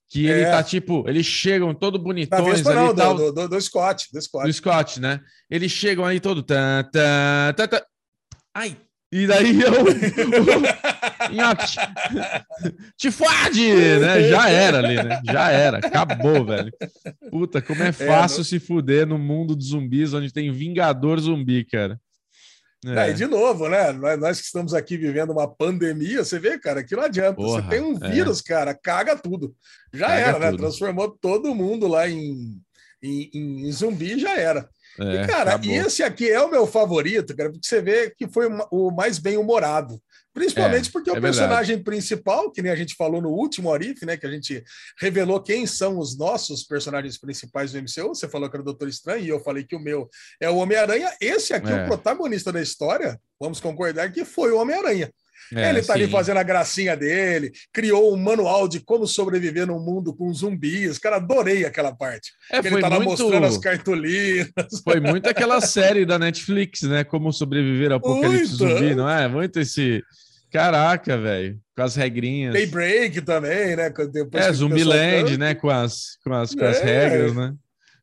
Que 0.09 0.31
é. 0.31 0.41
ele 0.41 0.45
tá 0.47 0.63
tipo, 0.63 1.05
eles 1.07 1.27
chegam 1.27 1.75
todo 1.75 1.99
bonitões 1.99 2.67
ali, 2.67 2.77
não, 2.77 2.95
tal, 2.95 3.15
do, 3.15 3.33
do, 3.33 3.49
do, 3.49 3.61
Scott, 3.61 4.09
do 4.13 4.21
Scott. 4.21 4.47
Do 4.47 4.53
Scott, 4.53 5.01
né? 5.01 5.21
Eles 5.51 5.71
chegam 5.71 6.05
aí 6.05 6.19
todo 6.19 6.43
tan, 6.43 6.83
tan, 6.91 7.53
tan, 7.55 7.69
tan. 7.69 7.81
Ai, 8.55 8.77
E 9.13 9.27
daí 9.27 9.61
eu. 9.61 9.73
Te 12.97 13.11
fode, 13.11 13.73
né? 14.01 14.29
Já 14.29 14.49
era 14.49 14.79
ali, 14.79 14.97
né? 14.97 15.21
Já 15.25 15.51
era. 15.51 15.79
Acabou, 15.79 16.45
velho. 16.45 16.73
Puta, 17.31 17.61
como 17.61 17.83
é 17.83 17.93
fácil 17.93 18.41
é, 18.41 18.45
se 18.45 18.59
fuder 18.59 19.07
no 19.07 19.19
mundo 19.19 19.55
dos 19.55 19.69
zumbis, 19.69 20.15
onde 20.15 20.33
tem 20.33 20.51
Vingador 20.53 21.19
zumbi, 21.21 21.65
cara. 21.65 22.01
É. 22.87 23.13
de 23.13 23.27
novo, 23.27 23.69
né? 23.69 23.93
Nós 24.17 24.39
que 24.41 24.47
estamos 24.47 24.73
aqui 24.73 24.97
vivendo 24.97 25.31
uma 25.31 25.49
pandemia, 25.49 26.25
você 26.25 26.39
vê, 26.39 26.59
cara, 26.59 26.85
que 26.85 26.95
não 26.95 27.03
adianta. 27.03 27.35
Porra, 27.35 27.63
você 27.63 27.69
tem 27.69 27.81
um 27.81 27.97
é. 28.05 28.11
vírus, 28.11 28.41
é. 28.41 28.43
cara, 28.45 28.75
caga 28.75 29.17
tudo. 29.17 29.55
Já 29.93 30.07
caga 30.07 30.21
era, 30.21 30.39
né? 30.39 30.51
tudo. 30.51 30.63
né? 30.63 30.69
Transformou 30.69 31.11
todo 31.11 31.55
mundo 31.55 31.89
lá 31.89 32.09
em, 32.09 32.57
em, 33.03 33.31
em 33.35 33.73
zumbi, 33.73 34.19
já 34.19 34.37
era. 34.39 34.69
É, 35.01 35.25
e, 35.25 35.27
cara, 35.27 35.55
acabou. 35.55 35.73
esse 35.73 36.03
aqui 36.03 36.31
é 36.31 36.41
o 36.41 36.51
meu 36.51 36.67
favorito, 36.67 37.35
cara, 37.37 37.51
porque 37.51 37.67
você 37.67 37.81
vê 37.81 38.11
que 38.11 38.29
foi 38.29 38.49
o 38.71 38.91
mais 38.91 39.19
bem 39.19 39.37
humorado. 39.37 40.01
Principalmente 40.39 40.89
é, 40.89 40.93
porque 40.93 41.11
é 41.11 41.13
o 41.13 41.21
personagem 41.21 41.77
verdade. 41.77 41.85
principal, 41.85 42.51
que 42.51 42.63
nem 42.63 42.71
a 42.71 42.77
gente 42.77 42.95
falou 42.95 43.21
no 43.21 43.31
último 43.31 43.73
Arif, 43.73 44.05
né? 44.07 44.17
Que 44.17 44.27
a 44.27 44.31
gente 44.31 44.63
revelou 45.01 45.43
quem 45.43 45.67
são 45.67 45.99
os 45.99 46.17
nossos 46.17 46.63
personagens 46.63 47.19
principais 47.19 47.73
do 47.73 47.79
MCU. 47.79 48.15
Você 48.15 48.29
falou 48.29 48.49
que 48.49 48.57
era 48.57 48.63
o 48.63 48.65
Doutor 48.65 48.89
Estranho 48.89 49.25
e 49.25 49.29
eu 49.29 49.41
falei 49.41 49.65
que 49.65 49.75
o 49.75 49.81
meu 49.81 50.09
é 50.41 50.49
o 50.49 50.57
Homem-Aranha. 50.57 51.13
Esse 51.21 51.53
aqui, 51.53 51.71
é. 51.71 51.83
o 51.83 51.87
protagonista 51.87 52.53
da 52.53 52.63
história, 52.63 53.21
vamos 53.41 53.61
concordar 53.61 54.13
que 54.13 54.25
foi 54.25 54.53
o 54.53 54.59
Homem-Aranha. 54.59 55.11
É, 55.55 55.71
ele 55.71 55.81
tá 55.81 55.95
sim. 55.95 56.03
ali 56.03 56.11
fazendo 56.11 56.37
a 56.37 56.43
gracinha 56.43 56.97
dele, 56.97 57.53
criou 57.73 58.13
um 58.13 58.17
manual 58.17 58.69
de 58.69 58.81
como 58.81 59.07
sobreviver 59.07 59.67
num 59.67 59.81
mundo 59.81 60.15
com 60.15 60.33
zumbis. 60.33 60.99
Cara, 60.99 61.17
adorei 61.17 61.65
aquela 61.65 61.95
parte. 61.95 62.33
É, 62.53 62.59
ele 62.59 62.81
tá 62.81 62.89
lá 62.89 62.97
muito... 62.97 63.11
mostrando 63.11 63.47
as 63.47 63.57
cartolinas. 63.57 64.53
Foi 64.85 65.01
muito 65.01 65.29
aquela 65.29 65.61
série 65.61 66.05
da 66.05 66.19
Netflix, 66.19 66.83
né? 66.83 67.05
Como 67.05 67.33
sobreviver 67.33 67.93
ao 67.93 67.99
apocalipse 67.99 68.59
muito. 68.59 68.79
zumbi, 68.79 68.95
não 68.95 69.09
é? 69.09 69.27
Muito 69.27 69.59
esse. 69.59 70.03
Caraca, 70.51 71.17
velho. 71.19 71.61
Com 71.77 71.83
as 71.83 71.95
regrinhas. 71.95 72.53
Daybreak 72.53 73.21
também, 73.23 73.77
né? 73.77 73.91
Depois 73.91 74.45
é, 74.45 74.53
Zumbiland, 74.53 75.37
né? 75.37 75.55
Com 75.55 75.71
as, 75.71 76.17
com 76.25 76.33
as, 76.33 76.55
com 76.55 76.65
as 76.65 76.79
é. 76.79 76.85
regras, 76.85 77.35
né? 77.35 77.55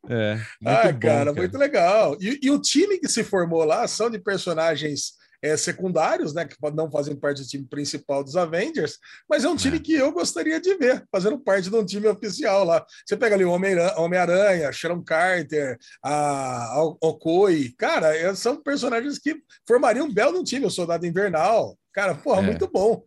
É. 0.08 0.34
ah, 0.34 0.40
bom, 0.62 0.72
cara, 0.82 0.94
cara, 0.94 1.34
muito 1.34 1.58
legal. 1.58 2.16
E, 2.22 2.40
e 2.44 2.52
o 2.52 2.62
time 2.62 3.00
que 3.00 3.08
se 3.08 3.24
formou 3.24 3.64
lá 3.64 3.88
são 3.88 4.10
de 4.10 4.20
personagens 4.20 5.14
é, 5.42 5.56
secundários, 5.56 6.34
né, 6.34 6.46
que 6.46 6.56
não 6.74 6.90
fazem 6.90 7.16
parte 7.16 7.42
do 7.42 7.48
time 7.48 7.66
principal 7.66 8.24
dos 8.24 8.36
Avengers, 8.36 8.98
mas 9.30 9.44
é 9.44 9.50
um 9.50 9.56
time 9.56 9.78
é. 9.78 9.80
que 9.80 9.94
eu 9.94 10.12
gostaria 10.12 10.60
de 10.60 10.75
ver 10.75 11.04
fazendo 11.12 11.38
parte 11.38 11.70
de 11.70 11.75
um 11.75 11.86
time 11.86 12.08
oficial 12.08 12.64
lá. 12.64 12.84
Você 13.06 13.16
pega 13.16 13.36
ali 13.36 13.46
o 13.46 13.52
Homem-Aranha, 13.52 14.72
Sharon 14.72 15.04
Carter, 15.04 15.78
a 16.04 16.84
Okoi, 17.02 17.74
cara, 17.78 18.16
é, 18.16 18.34
são 18.34 18.62
personagens 18.62 19.20
que 19.20 19.36
formariam 19.68 20.08
um 20.08 20.14
belo 20.14 20.44
time, 20.44 20.66
o 20.66 20.72
Soldado 20.72 21.06
Invernal. 21.06 21.78
Cara, 21.96 22.14
porra, 22.14 22.42
é. 22.42 22.46
muito 22.46 22.70
bom. 22.72 23.02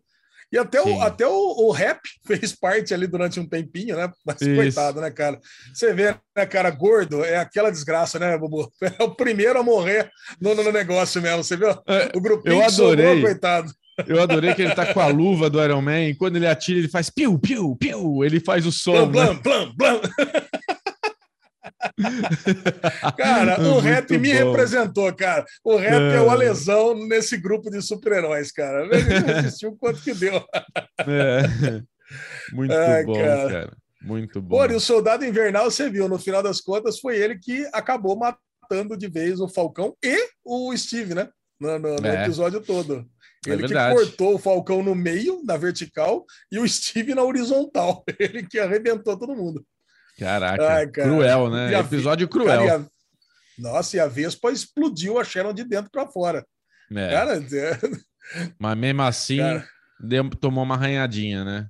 E 0.51 0.57
até, 0.57 0.81
o, 0.81 0.99
até 1.03 1.27
o, 1.27 1.67
o, 1.67 1.71
rap 1.71 1.99
fez 2.25 2.53
parte 2.53 2.91
ali 2.91 3.05
durante 3.05 3.39
um 3.39 3.47
tempinho, 3.47 3.95
né? 3.95 4.11
Mas 4.25 4.41
Isso. 4.41 4.55
coitado, 4.55 4.99
né, 4.99 5.11
cara? 5.11 5.39
Você 5.71 5.93
vê, 5.93 6.15
né, 6.35 6.45
cara, 6.47 6.71
gordo, 6.71 7.23
é 7.23 7.37
aquela 7.37 7.69
desgraça, 7.69 8.17
né, 8.17 8.35
Bubu? 8.35 8.67
É 8.99 9.03
o 9.03 9.13
primeiro 9.13 9.59
a 9.59 9.63
morrer 9.63 10.09
no, 10.41 10.55
no 10.55 10.71
negócio 10.71 11.21
mesmo, 11.21 11.43
você 11.43 11.55
viu? 11.55 11.69
É, 11.87 12.11
o 12.15 12.19
grupinho 12.19 12.55
eu 12.55 12.65
adorei. 12.65 13.05
Sobrou, 13.05 13.21
coitado. 13.21 13.71
Eu 14.07 14.21
adorei 14.21 14.53
que 14.55 14.61
ele 14.61 14.73
tá 14.73 14.91
com 14.91 14.99
a 14.99 15.07
luva 15.07 15.49
do 15.49 15.61
Iron 15.63 15.81
Man 15.81 16.05
e 16.05 16.15
quando 16.15 16.37
ele 16.37 16.47
atira, 16.47 16.79
ele 16.79 16.87
faz 16.87 17.09
piu, 17.09 17.37
piu, 17.37 17.75
piu, 17.75 18.23
ele 18.23 18.39
faz 18.39 18.65
o 18.65 18.71
som. 18.71 19.07
Blam, 19.07 19.33
né? 19.33 19.39
blam, 19.43 19.73
blam, 19.75 20.01
blam. 20.01 20.01
cara, 23.17 23.61
o 23.61 23.79
rap 23.79 24.17
me 24.17 24.33
bom. 24.33 24.51
representou, 24.51 25.13
cara. 25.13 25.45
O 25.63 25.75
rap 25.75 26.01
é, 26.01 26.15
é 26.15 26.21
o 26.21 26.33
lesão 26.33 26.95
nesse 27.07 27.37
grupo 27.37 27.69
de 27.69 27.81
super-heróis, 27.81 28.51
cara. 28.51 28.87
Assistiu 29.39 29.71
o 29.71 29.77
quanto 29.77 30.01
que 30.01 30.13
deu. 30.13 30.35
é. 31.07 31.81
Muito 32.53 32.73
bom, 33.05 33.13
cara. 33.13 33.51
cara. 33.51 33.77
Muito 34.01 34.41
bom. 34.41 34.65
E 34.65 34.73
o 34.73 34.79
Soldado 34.79 35.25
Invernal, 35.25 35.69
você 35.69 35.89
viu, 35.89 36.07
no 36.07 36.17
final 36.17 36.41
das 36.41 36.61
contas, 36.61 36.99
foi 36.99 37.17
ele 37.17 37.37
que 37.37 37.67
acabou 37.73 38.17
matando 38.17 38.97
de 38.97 39.07
vez 39.07 39.39
o 39.39 39.47
Falcão 39.47 39.95
e 40.03 40.17
o 40.43 40.75
Steve, 40.75 41.13
né? 41.13 41.29
No, 41.59 41.77
no, 41.77 41.95
no 41.97 42.07
é. 42.07 42.23
episódio 42.23 42.61
todo. 42.61 43.05
É 43.47 43.51
ele 43.51 43.65
é 43.65 43.67
que 43.67 43.73
cortou 43.73 44.35
o 44.35 44.39
Falcão 44.39 44.83
no 44.83 44.93
meio, 44.93 45.41
na 45.45 45.55
vertical, 45.55 46.25
e 46.51 46.59
o 46.59 46.67
Steve 46.67 47.15
na 47.15 47.23
horizontal. 47.23 48.03
Ele 48.19 48.45
que 48.45 48.59
arrebentou 48.59 49.17
todo 49.17 49.35
mundo. 49.35 49.65
Caraca, 50.19 50.73
Ai, 50.73 50.87
cara. 50.87 51.07
cruel, 51.07 51.49
né? 51.49 51.79
Episódio 51.79 52.27
cruel. 52.27 52.65
Cara, 52.65 52.81
a... 52.81 53.61
Nossa, 53.61 53.97
e 53.97 53.99
a 53.99 54.07
Vespa 54.07 54.51
explodiu 54.51 55.17
a 55.17 55.23
Sharon 55.23 55.53
de 55.53 55.63
dentro 55.63 55.89
para 55.89 56.07
fora. 56.07 56.45
É. 56.93 57.09
Cara, 57.09 57.35
é... 57.37 57.79
mas 58.59 58.77
mesmo 58.77 59.01
assim, 59.01 59.37
cara... 59.37 59.67
deu, 59.99 60.29
tomou 60.29 60.63
uma 60.63 60.75
arranhadinha, 60.75 61.43
né? 61.43 61.67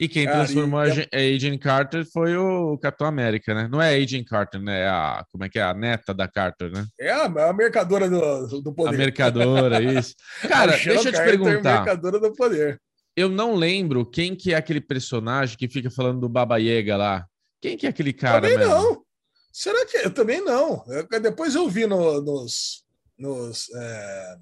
E 0.00 0.06
quem 0.06 0.26
cara, 0.26 0.38
transformou 0.38 0.84
e... 0.86 0.90
a 0.90 1.34
Agent 1.34 1.60
Carter 1.60 2.06
foi 2.12 2.36
o 2.36 2.78
Capitão 2.78 3.06
América, 3.06 3.52
né? 3.52 3.68
Não 3.70 3.82
é 3.82 3.94
a 3.94 3.96
Agent 4.00 4.24
Carter, 4.28 4.60
né? 4.60 4.82
É 4.82 4.88
a, 4.88 5.24
como 5.32 5.44
é 5.44 5.48
que 5.48 5.58
é? 5.58 5.62
A 5.62 5.74
neta 5.74 6.14
da 6.14 6.28
Carter, 6.28 6.70
né? 6.70 6.86
É 7.00 7.10
a, 7.10 7.24
a 7.24 7.52
mercadora 7.52 8.08
do, 8.08 8.60
do 8.60 8.72
poder. 8.72 8.94
A 8.94 8.98
mercadora, 8.98 9.82
isso. 9.98 10.14
Cara, 10.46 10.72
deixa 10.72 10.92
eu 10.92 11.00
te 11.00 11.10
Carter, 11.10 11.38
perguntar. 11.38 11.78
A 11.78 11.84
mercadora 11.84 12.20
do 12.20 12.32
poder. 12.32 12.80
Eu 13.16 13.28
não 13.28 13.56
lembro 13.56 14.06
quem 14.06 14.36
que 14.36 14.54
é 14.54 14.56
aquele 14.56 14.80
personagem 14.80 15.58
que 15.58 15.68
fica 15.68 15.90
falando 15.90 16.20
do 16.20 16.28
Baba 16.28 16.58
Yaga 16.58 16.96
lá. 16.96 17.26
Quem 17.60 17.76
que 17.76 17.86
é 17.86 17.90
aquele 17.90 18.12
cara? 18.12 18.40
Também 18.40 18.58
mesmo? 18.58 18.72
não. 18.72 19.04
Será 19.52 19.84
que 19.86 19.96
eu 19.98 20.14
também 20.14 20.40
não? 20.40 20.84
Eu, 20.88 21.20
depois 21.20 21.54
eu 21.54 21.68
vi 21.68 21.86
no, 21.86 22.20
nos 22.20 22.86
nos, 23.18 23.68
é, 23.74 24.36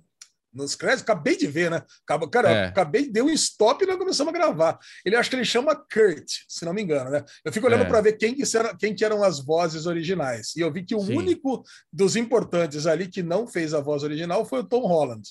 nos 0.52 0.74
créditos, 0.74 1.02
acabei 1.02 1.36
de 1.36 1.46
ver, 1.46 1.70
né? 1.70 1.82
Cara, 2.30 2.50
é. 2.50 2.64
acabei 2.66 3.10
de 3.10 3.22
um 3.22 3.30
stop 3.30 3.82
e 3.82 3.86
nós 3.86 3.96
começamos 3.96 4.32
a 4.32 4.36
gravar. 4.36 4.78
Ele 5.04 5.16
acho 5.16 5.30
que 5.30 5.36
ele 5.36 5.44
chama 5.44 5.74
Kurt, 5.74 6.26
se 6.46 6.64
não 6.64 6.74
me 6.74 6.82
engano, 6.82 7.10
né? 7.10 7.24
Eu 7.44 7.52
fico 7.52 7.66
olhando 7.66 7.84
é. 7.84 7.88
para 7.88 8.00
ver 8.00 8.12
quem 8.12 8.34
que, 8.34 8.56
era, 8.56 8.76
quem 8.76 8.94
que 8.94 9.04
eram 9.04 9.22
as 9.24 9.40
vozes 9.40 9.86
originais. 9.86 10.54
E 10.54 10.60
eu 10.60 10.72
vi 10.72 10.84
que 10.84 10.94
o 10.94 11.00
Sim. 11.00 11.16
único 11.16 11.62
dos 11.92 12.16
importantes 12.16 12.86
ali 12.86 13.08
que 13.08 13.22
não 13.22 13.46
fez 13.46 13.72
a 13.72 13.80
voz 13.80 14.02
original 14.02 14.44
foi 14.44 14.60
o 14.60 14.64
Tom 14.64 14.86
Holland. 14.86 15.22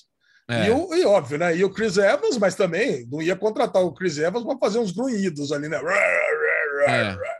É. 0.48 0.68
E, 0.68 0.70
o, 0.70 0.94
e 0.94 1.04
óbvio, 1.04 1.38
né? 1.38 1.56
E 1.56 1.64
o 1.64 1.70
Chris 1.70 1.96
Evans, 1.96 2.38
mas 2.38 2.54
também 2.54 3.06
não 3.10 3.20
ia 3.20 3.34
contratar 3.34 3.82
o 3.82 3.92
Chris 3.92 4.16
Evans 4.18 4.44
para 4.44 4.58
fazer 4.58 4.78
uns 4.78 4.92
grunhidos 4.92 5.50
ali, 5.50 5.68
né? 5.68 5.80
É. 6.86 7.35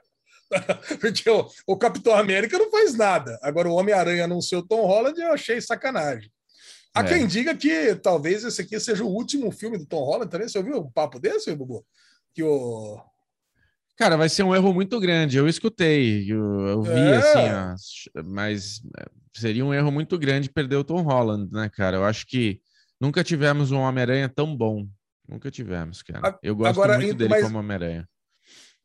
Porque 1.00 1.28
o, 1.28 1.48
o, 1.66 1.76
Capitão 1.76 2.14
América 2.14 2.58
não 2.58 2.70
faz 2.70 2.94
nada. 2.94 3.38
Agora, 3.42 3.68
o 3.68 3.74
Homem-Aranha 3.74 4.24
anunciou 4.24 4.66
Tom 4.66 4.86
Holland, 4.86 5.20
eu 5.20 5.32
achei 5.32 5.60
sacanagem. 5.60 6.30
Há 6.94 7.02
é. 7.02 7.08
quem 7.08 7.26
diga 7.26 7.54
que 7.54 7.94
talvez 7.96 8.42
esse 8.42 8.62
aqui 8.62 8.80
seja 8.80 9.04
o 9.04 9.08
último 9.08 9.50
filme 9.50 9.76
do 9.76 9.84
Tom 9.84 10.02
Holland 10.02 10.30
também. 10.30 10.48
Você 10.48 10.58
ouviu 10.58 10.78
um 10.78 10.90
papo 10.90 11.18
desse, 11.18 11.54
Bubu? 11.54 11.84
Que 12.34 12.42
o. 12.42 12.98
Cara, 13.98 14.16
vai 14.16 14.28
ser 14.28 14.42
um 14.42 14.54
erro 14.54 14.72
muito 14.72 14.98
grande. 15.00 15.36
Eu 15.36 15.48
escutei, 15.48 16.30
eu, 16.30 16.66
eu 16.66 16.82
vi 16.82 16.90
é. 16.90 17.16
assim, 17.16 18.18
ó, 18.18 18.22
mas 18.24 18.82
é, 18.98 19.06
seria 19.34 19.64
um 19.64 19.72
erro 19.72 19.90
muito 19.90 20.18
grande 20.18 20.50
perder 20.50 20.76
o 20.76 20.84
Tom 20.84 21.02
Holland, 21.02 21.50
né, 21.52 21.70
cara? 21.70 21.96
Eu 21.96 22.04
acho 22.04 22.26
que 22.26 22.60
nunca 23.00 23.24
tivemos 23.24 23.70
um 23.70 23.80
Homem-Aranha 23.80 24.28
tão 24.28 24.54
bom. 24.56 24.86
Nunca 25.28 25.50
tivemos, 25.50 26.02
cara. 26.02 26.38
Eu 26.42 26.54
gosto 26.54 26.70
Agora, 26.70 26.98
muito 26.98 27.14
dele 27.14 27.30
mas... 27.30 27.42
como 27.42 27.58
Homem-Aranha. 27.58 28.08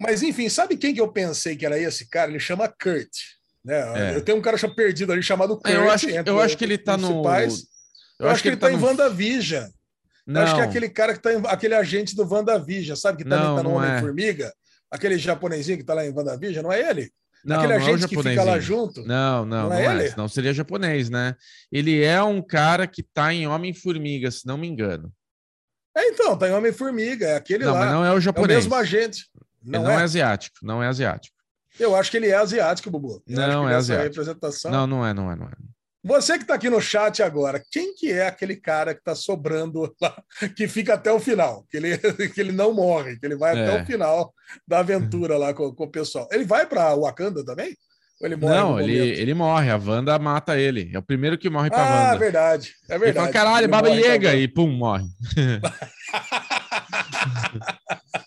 Mas 0.01 0.24
enfim, 0.24 0.50
sabe 0.50 0.75
quem 0.75 0.96
que 0.96 1.00
eu 1.00 1.12
pensei 1.12 1.55
que 1.55 1.63
era 1.63 1.77
esse 1.77 2.10
cara? 2.10 2.31
Ele 2.31 2.39
chama 2.39 2.67
Kurt. 2.67 3.12
Né? 3.63 4.13
É. 4.13 4.15
Eu 4.15 4.24
tenho 4.24 4.39
um 4.39 4.41
cara 4.41 4.58
perdido 4.70 5.12
ali 5.12 5.22
chamado 5.22 5.55
Kurt. 5.55 5.70
Eu 5.70 5.91
acho, 5.91 6.10
eu 6.10 6.39
acho 6.39 6.58
que 6.58 6.63
ele 6.63 6.77
tá 6.77 6.98
no. 6.98 7.24
Eu, 7.24 7.29
acho, 8.29 8.41
que 8.41 8.50
ele, 8.50 8.55
ele 8.55 8.58
tá, 8.58 8.70
no... 8.70 8.77
em 8.77 8.81
WandaVision. 8.81 9.67
Não. 10.25 10.41
Eu 10.41 10.48
acho 10.48 10.55
que 10.55 10.62
é 10.62 10.63
aquele 10.63 10.89
cara 10.89 11.13
que 11.13 11.22
tá 11.22 11.34
em... 11.34 11.41
aquele 11.46 11.75
agente 11.75 12.15
do 12.15 12.27
WandaVision, 12.27 12.96
sabe? 12.96 13.20
Que 13.20 13.29
também 13.29 13.46
não, 13.46 13.55
tá 13.55 13.63
no 13.63 13.74
Homem-Formiga. 13.75 14.46
É. 14.46 14.51
Aquele 14.89 15.17
japonesinho 15.17 15.77
que 15.77 15.84
tá 15.84 15.93
lá 15.93 16.05
em 16.05 16.12
WandaVision, 16.12 16.63
não 16.63 16.74
é 16.74 16.89
ele? 16.89 17.12
Não, 17.46 17.58
aquele 17.58 17.77
não 17.77 17.86
agente 17.86 18.05
é 18.05 18.08
que 18.08 18.17
fica 18.17 18.43
lá 18.43 18.60
junto. 18.60 19.03
Não, 19.03 19.46
não, 19.46 19.70
não, 19.70 19.74
é, 19.74 19.84
não 19.84 20.01
é. 20.01 20.15
Não 20.17 20.27
seria 20.27 20.53
japonês, 20.53 21.10
né? 21.10 21.36
Ele 21.72 22.03
é 22.03 22.22
um 22.24 22.41
cara 22.41 22.88
que 22.88 23.03
tá 23.03 23.34
em 23.34 23.48
Homem-Formiga, 23.48 24.29
se 24.31 24.46
não 24.48 24.58
me 24.58 24.67
engano. 24.67 25.12
É, 25.96 26.08
então, 26.08 26.38
tá 26.38 26.48
em 26.48 26.53
Homem-Formiga, 26.53 27.27
é 27.27 27.36
aquele 27.36 27.65
não, 27.65 27.74
lá. 27.74 27.79
Mas 27.81 27.91
não 27.91 28.05
é 28.05 28.13
o 28.13 28.20
japonês. 28.20 28.51
É 28.51 28.53
o 28.53 28.58
mesmo 28.58 28.75
agente. 28.75 29.25
Não, 29.63 29.84
não 29.84 29.91
é? 29.91 29.96
é? 29.96 30.03
asiático, 30.03 30.58
não 30.62 30.82
é 30.82 30.88
asiático. 30.88 31.36
Eu 31.80 31.96
acho 31.96 32.12
que 32.12 32.18
ele 32.18 32.27
é 32.27 32.36
asiático, 32.36 32.91
Bubu. 32.91 33.24
Eu 33.25 33.48
não 33.48 33.70
é 33.70 33.75
asiático. 33.75 34.10
Representação... 34.10 34.72
Não, 34.72 34.86
não 34.86 35.06
é, 35.06 35.13
não 35.13 35.32
é, 35.32 35.36
não 35.36 35.46
é. 35.46 35.51
Você 36.03 36.36
que 36.38 36.44
está 36.44 36.56
aqui 36.56 36.68
no 36.68 36.82
chat 36.82 37.22
agora, 37.22 37.62
quem 37.72 37.94
que 37.94 38.12
é 38.12 38.25
aquele 38.25 38.56
cara 38.56 38.96
que 38.96 39.01
está 39.01 39.13
sobrando 39.13 39.94
lá, 40.01 40.20
que 40.58 40.68
fica 40.68 40.96
até 40.96 41.12
o 41.12 41.20
final, 41.20 41.63
que 41.70 41.77
ele, 41.77 41.96
que 42.34 42.41
ele 42.41 42.51
não 42.51 42.74
morre, 42.74 43.20
que 43.20 43.25
ele 43.25 43.36
vai 43.36 43.56
é. 43.58 43.63
até 43.63 43.82
o 43.82 43.86
final 43.86 44.34
da 44.68 44.80
aventura 44.80 45.38
lá 45.38 45.53
com, 45.53 45.72
com 45.74 45.84
o 45.84 45.91
pessoal? 45.91 46.27
Ele 46.32 46.44
vai 46.44 46.65
para 46.65 46.96
Wakanda 46.96 47.46
também? 47.46 47.77
Ou 48.20 48.27
ele 48.27 48.36
morre 48.36 48.56
não, 48.56 48.80
ele, 48.80 48.98
ele 48.98 49.34
morre, 49.36 49.70
a 49.70 49.77
Wanda 49.77 50.18
mata 50.18 50.58
ele. 50.58 50.89
É 50.94 50.98
o 50.98 51.03
primeiro 51.03 51.38
que 51.38 51.51
morre 51.51 51.70
para 51.70 51.84
ah, 51.84 51.89
Wanda. 51.89 52.12
Ah, 52.12 52.15
verdade, 52.15 52.74
é 52.89 52.98
verdade. 52.98 53.10
Ele 53.10 53.13
fala, 53.13 53.32
caralho, 53.32 53.70
Baba 53.70 53.89
Yaga, 53.89 54.36
e 54.36 54.48
pum, 54.48 54.72
morre. 54.72 55.06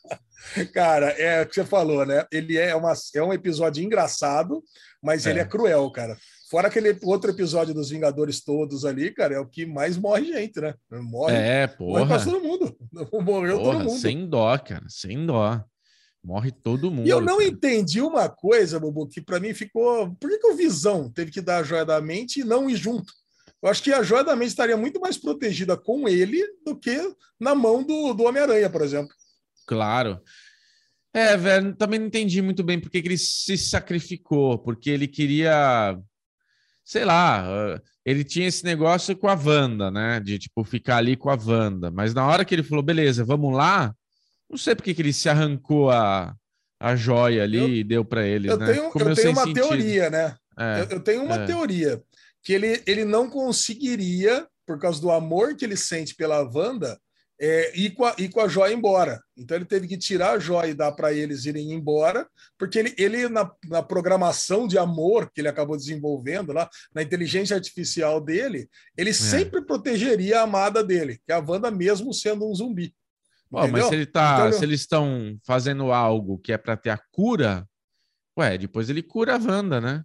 Cara, 0.72 1.10
é 1.10 1.42
o 1.42 1.46
que 1.46 1.54
você 1.54 1.64
falou, 1.64 2.04
né? 2.06 2.24
Ele 2.30 2.56
é, 2.56 2.74
uma, 2.74 2.92
é 3.14 3.22
um 3.22 3.32
episódio 3.32 3.82
engraçado, 3.82 4.62
mas 5.02 5.26
é. 5.26 5.30
ele 5.30 5.40
é 5.40 5.44
cruel, 5.44 5.90
cara. 5.90 6.16
Fora 6.50 6.68
aquele 6.68 6.96
outro 7.02 7.30
episódio 7.30 7.74
dos 7.74 7.90
Vingadores 7.90 8.42
todos 8.42 8.84
ali, 8.84 9.10
cara, 9.12 9.34
é 9.34 9.40
o 9.40 9.46
que 9.46 9.66
mais 9.66 9.96
morre 9.96 10.26
gente, 10.26 10.60
né? 10.60 10.74
Morre. 10.90 11.34
É, 11.34 11.66
porra. 11.66 12.04
Morre 12.04 12.24
todo 12.24 12.40
mundo. 12.40 12.76
Morreu 13.24 13.58
porra, 13.58 13.72
todo 13.72 13.88
mundo. 13.90 13.98
Sem 13.98 14.28
dó, 14.28 14.56
cara, 14.58 14.84
sem 14.88 15.26
dó. 15.26 15.64
Morre 16.22 16.50
todo 16.50 16.90
mundo. 16.90 17.06
E 17.06 17.10
eu 17.10 17.20
não 17.20 17.38
cara. 17.38 17.48
entendi 17.48 18.00
uma 18.00 18.28
coisa, 18.28 18.78
Bubu, 18.78 19.08
que 19.08 19.20
para 19.20 19.40
mim 19.40 19.52
ficou. 19.52 20.14
Por 20.14 20.30
que, 20.30 20.38
que 20.38 20.46
o 20.46 20.56
Visão 20.56 21.10
teve 21.10 21.30
que 21.30 21.40
dar 21.40 21.58
a 21.58 21.62
joia 21.62 21.84
da 21.84 22.00
mente 22.00 22.40
e 22.40 22.44
não 22.44 22.70
ir 22.70 22.76
junto? 22.76 23.12
Eu 23.62 23.68
acho 23.68 23.82
que 23.82 23.92
a 23.92 24.02
joia 24.02 24.22
da 24.22 24.36
mente 24.36 24.48
estaria 24.48 24.76
muito 24.76 25.00
mais 25.00 25.18
protegida 25.18 25.76
com 25.76 26.08
ele 26.08 26.42
do 26.64 26.76
que 26.76 26.98
na 27.40 27.54
mão 27.54 27.82
do, 27.82 28.12
do 28.14 28.24
Homem-Aranha, 28.24 28.70
por 28.70 28.82
exemplo. 28.82 29.14
Claro. 29.66 30.20
É, 31.14 31.36
velho, 31.36 31.76
também 31.76 32.00
não 32.00 32.08
entendi 32.08 32.42
muito 32.42 32.64
bem 32.64 32.80
porque 32.80 33.00
que 33.00 33.06
ele 33.06 33.16
se 33.16 33.56
sacrificou, 33.56 34.58
porque 34.58 34.90
ele 34.90 35.06
queria, 35.06 35.96
sei 36.84 37.04
lá, 37.04 37.80
ele 38.04 38.24
tinha 38.24 38.48
esse 38.48 38.64
negócio 38.64 39.16
com 39.16 39.28
a 39.28 39.34
Wanda, 39.34 39.92
né? 39.92 40.18
De 40.18 40.40
tipo 40.40 40.64
ficar 40.64 40.96
ali 40.96 41.16
com 41.16 41.30
a 41.30 41.38
Wanda. 41.40 41.88
Mas 41.92 42.12
na 42.12 42.26
hora 42.26 42.44
que 42.44 42.52
ele 42.52 42.64
falou, 42.64 42.82
beleza, 42.82 43.24
vamos 43.24 43.54
lá, 43.54 43.94
não 44.50 44.58
sei 44.58 44.74
porque 44.74 44.92
que 44.92 45.02
ele 45.02 45.12
se 45.12 45.28
arrancou 45.28 45.88
a, 45.88 46.34
a 46.80 46.96
joia 46.96 47.44
ali 47.44 47.58
eu, 47.58 47.68
e 47.68 47.84
deu 47.84 48.04
para 48.04 48.26
eles, 48.26 48.50
eu 48.50 48.58
né? 48.58 48.72
Tenho, 48.72 48.84
eu 48.84 49.14
tenho 49.14 49.30
uma 49.30 49.44
sentido. 49.44 49.68
teoria, 49.68 50.10
né? 50.10 50.36
É, 50.58 50.80
eu, 50.80 50.96
eu, 50.96 51.00
tenho 51.00 51.24
uma 51.24 51.36
é. 51.36 51.46
teoria 51.46 52.02
que 52.42 52.52
ele, 52.52 52.82
ele 52.86 53.04
não 53.04 53.30
conseguiria, 53.30 54.46
por 54.66 54.78
causa 54.78 55.00
do 55.00 55.10
amor 55.10 55.56
que 55.56 55.64
ele 55.64 55.76
sente 55.76 56.14
pela 56.14 56.42
Wanda, 56.42 56.98
é, 57.40 57.76
ir, 57.78 57.90
com 57.90 58.04
a, 58.04 58.14
ir 58.18 58.28
com 58.28 58.40
a 58.40 58.48
joia 58.48 58.72
embora. 58.72 59.22
Então 59.36 59.56
ele 59.56 59.64
teve 59.64 59.88
que 59.88 59.98
tirar 59.98 60.32
a 60.32 60.38
joia 60.38 60.70
e 60.70 60.74
dar 60.74 60.92
para 60.92 61.12
eles 61.12 61.44
irem 61.44 61.72
embora, 61.72 62.26
porque 62.58 62.78
ele, 62.78 62.94
ele 62.96 63.28
na, 63.28 63.50
na, 63.68 63.82
programação 63.82 64.66
de 64.66 64.78
amor 64.78 65.30
que 65.32 65.40
ele 65.40 65.48
acabou 65.48 65.76
desenvolvendo 65.76 66.52
lá, 66.52 66.68
na 66.94 67.02
inteligência 67.02 67.56
artificial 67.56 68.20
dele, 68.20 68.68
ele 68.96 69.10
é. 69.10 69.14
sempre 69.14 69.64
protegeria 69.64 70.40
a 70.40 70.44
amada 70.44 70.82
dele, 70.84 71.20
que 71.24 71.32
é 71.32 71.34
a 71.34 71.44
Wanda 71.46 71.70
mesmo 71.70 72.12
sendo 72.12 72.48
um 72.48 72.54
zumbi. 72.54 72.94
Bom, 73.50 73.68
mas 73.68 73.86
se 73.86 73.94
ele 73.94 74.06
tá, 74.06 74.46
então, 74.46 74.58
se 74.58 74.64
eles 74.64 74.80
estão 74.80 75.38
fazendo 75.44 75.92
algo 75.92 76.38
que 76.38 76.52
é 76.52 76.58
para 76.58 76.76
ter 76.76 76.90
a 76.90 77.00
cura, 77.12 77.68
ué, 78.38 78.58
depois 78.58 78.90
ele 78.90 79.02
cura 79.02 79.36
a 79.36 79.38
Wanda, 79.38 79.80
né? 79.80 80.04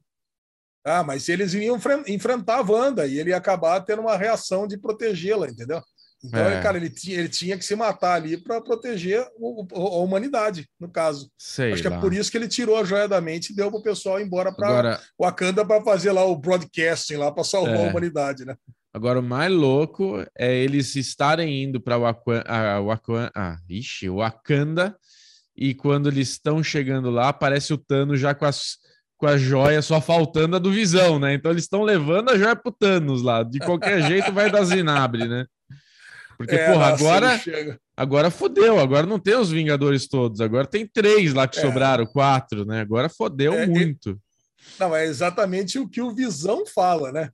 Ah, 0.83 1.03
mas 1.03 1.23
se 1.23 1.31
eles 1.31 1.53
iam 1.53 1.79
enfrentar 2.07 2.57
a 2.57 2.61
Wanda 2.61 3.05
e 3.05 3.19
ele 3.19 3.31
ia 3.31 3.37
acabar 3.37 3.81
tendo 3.81 4.01
uma 4.01 4.17
reação 4.17 4.67
de 4.67 4.77
protegê-la, 4.77 5.47
entendeu? 5.47 5.81
Então, 6.23 6.41
é. 6.41 6.61
cara, 6.61 6.77
ele 6.77 6.89
tinha, 6.89 7.17
ele 7.17 7.29
tinha 7.29 7.57
que 7.57 7.63
se 7.63 7.75
matar 7.75 8.15
ali 8.15 8.35
para 8.35 8.59
proteger 8.59 9.25
o, 9.37 9.65
a 9.73 10.03
humanidade, 10.03 10.67
no 10.79 10.89
caso. 10.89 11.31
Sei 11.37 11.71
Acho 11.71 11.83
lá. 11.83 11.89
que 11.89 11.95
é 11.95 11.99
por 11.99 12.13
isso 12.13 12.29
que 12.29 12.37
ele 12.37 12.47
tirou 12.47 12.77
a 12.77 12.83
joia 12.83 13.07
da 13.07 13.21
mente 13.21 13.51
e 13.51 13.55
deu 13.55 13.71
para 13.71 13.79
o 13.79 13.83
pessoal 13.83 14.19
ir 14.19 14.25
embora 14.25 14.51
para 14.51 14.67
Agora... 14.67 15.01
Wakanda 15.19 15.65
para 15.65 15.83
fazer 15.83 16.11
lá 16.11 16.25
o 16.25 16.35
broadcasting 16.35 17.15
lá 17.15 17.31
para 17.31 17.43
salvar 17.43 17.75
é. 17.75 17.87
a 17.87 17.89
humanidade, 17.89 18.43
né? 18.43 18.55
Agora, 18.93 19.19
o 19.19 19.23
mais 19.23 19.51
louco 19.51 20.25
é 20.37 20.53
eles 20.53 20.95
estarem 20.95 21.63
indo 21.63 21.79
para 21.79 21.97
Wakanda, 21.97 22.43
ah, 22.47 22.81
Wakanda, 22.81 23.31
ah, 23.35 23.57
ixi, 23.69 24.09
Wakanda, 24.09 24.97
e 25.55 25.73
quando 25.73 26.09
eles 26.09 26.29
estão 26.29 26.63
chegando 26.63 27.09
lá, 27.09 27.29
aparece 27.29 27.73
o 27.73 27.77
Thanos 27.77 28.19
já 28.19 28.33
com 28.33 28.45
as, 28.45 28.77
com 29.17 29.27
a 29.27 29.37
joia 29.37 29.81
só 29.81 30.01
faltando 30.01 30.55
a 30.55 30.59
do 30.59 30.71
Visão, 30.71 31.19
né? 31.19 31.33
Então 31.33 31.51
eles 31.51 31.63
estão 31.63 31.83
levando 31.83 32.29
a 32.29 32.37
joia 32.37 32.55
pro 32.55 32.71
Thanos 32.71 33.21
lá. 33.21 33.43
De 33.43 33.59
qualquer 33.59 34.01
jeito 34.01 34.31
vai 34.31 34.49
dar 34.49 34.63
zinabre, 34.63 35.27
né? 35.27 35.45
Porque, 36.39 36.55
é, 36.55 36.71
porra, 36.71 36.91
nossa, 36.91 37.03
agora, 37.03 37.79
agora 37.97 38.31
fodeu, 38.31 38.79
agora 38.79 39.05
não 39.05 39.19
tem 39.19 39.35
os 39.35 39.51
Vingadores 39.51 40.07
todos, 40.07 40.39
agora 40.39 40.65
tem 40.65 40.87
três 40.87 41.33
lá 41.33 41.45
que 41.45 41.59
é. 41.59 41.61
sobraram, 41.61 42.05
quatro, 42.05 42.63
né? 42.65 42.79
Agora 42.79 43.09
fodeu 43.09 43.51
é, 43.53 43.67
muito. 43.67 44.17
Não, 44.79 44.95
é 44.95 45.05
exatamente 45.05 45.77
o 45.77 45.89
que 45.89 46.01
o 46.01 46.15
Visão 46.15 46.65
fala, 46.65 47.11
né? 47.11 47.29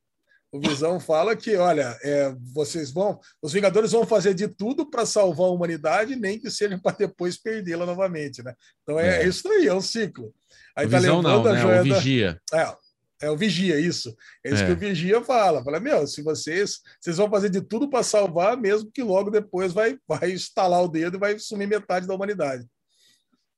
O 0.52 0.60
Visão 0.60 1.00
fala 1.00 1.36
que, 1.36 1.56
olha, 1.56 1.96
é, 2.02 2.34
vocês 2.52 2.91
vão, 2.91 3.20
os 3.44 3.54
Vingadores 3.54 3.91
vão 3.91 4.08
fazer 4.08 4.34
de 4.34 4.48
tudo 4.48 4.89
para 4.89 5.06
salvar 5.06 5.50
a 5.50 5.52
humanidade, 5.52 6.15
nem 6.15 6.39
que 6.39 6.50
seja 6.50 6.80
para 6.80 6.98
depois 6.98 7.38
perdê-la 7.38 7.86
novamente, 7.86 8.41
né? 8.41 8.56
Então 8.82 9.00
é, 9.00 9.22
é, 9.22 9.28
isso 9.28 9.48
aí, 9.48 9.68
é 9.68 9.74
um 9.74 9.82
ciclo. 9.82 10.34
Aí 10.76 10.88
o 10.88 10.89
tá 10.89 10.98
Visão 10.98 11.22
não, 11.22 11.44
né? 11.44 11.63
o 11.63 11.84
Vigia. 11.84 12.41
Da... 12.52 12.60
É, 12.60 12.76
é 13.21 13.30
o 13.30 13.38
Vigia, 13.38 13.80
isso. 13.80 14.15
É 14.43 14.51
isso 14.51 14.63
é. 14.63 14.67
que 14.67 14.73
o 14.73 14.78
Vigia 14.78 15.21
fala. 15.21 15.63
Fala, 15.63 15.80
meu, 15.80 16.06
se 16.06 16.21
vocês, 16.21 16.80
vocês 16.99 17.17
vão 17.17 17.30
fazer 17.30 17.49
de 17.49 17.62
tudo 17.62 17.89
para 17.89 18.04
salvar, 18.04 18.58
mesmo 18.58 18.91
que 18.91 19.01
logo 19.01 19.30
depois 19.30 19.73
vai, 19.73 19.97
vai 20.08 20.32
estalar 20.32 20.84
o 20.84 20.88
dedo 20.88 21.17
e 21.17 21.19
vai 21.19 21.39
sumir 21.39 21.67
metade 21.67 22.08
da 22.08 22.13
humanidade. 22.13 22.65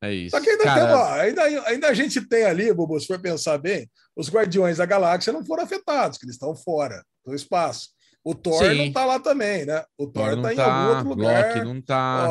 É 0.01 0.13
isso. 0.13 0.35
Só 0.35 0.41
que 0.41 0.49
ainda, 0.49 0.63
tem, 0.63 0.83
ó, 0.83 1.13
ainda, 1.13 1.43
ainda 1.67 1.87
a 1.87 1.93
gente 1.93 2.21
tem 2.21 2.45
ali, 2.45 2.71
Bubu, 2.71 2.99
se 2.99 3.07
for 3.07 3.19
pensar 3.19 3.57
bem, 3.57 3.89
os 4.15 4.29
Guardiões 4.29 4.77
da 4.77 4.85
Galáxia 4.85 5.33
não 5.33 5.43
foram 5.43 5.63
afetados, 5.63 6.17
que 6.17 6.25
eles 6.25 6.35
estão 6.35 6.55
fora 6.55 7.03
do 7.25 7.33
espaço. 7.33 7.89
O 8.27 8.35
Thor 8.35 8.61
Sim. 8.61 8.75
não 8.75 8.91
tá 8.91 9.05
lá 9.05 9.21
também, 9.21 9.65
né? 9.65 9.85
O 9.97 10.05
Thor, 10.05 10.31
Thor 10.31 10.41
tá 10.41 10.53
em 10.53 10.55
tá, 10.57 10.65
algum 10.65 10.89
outro 10.89 11.09
lugar. 11.11 11.47
Loki 11.47 11.65
não 11.65 11.81
tá. 11.81 12.27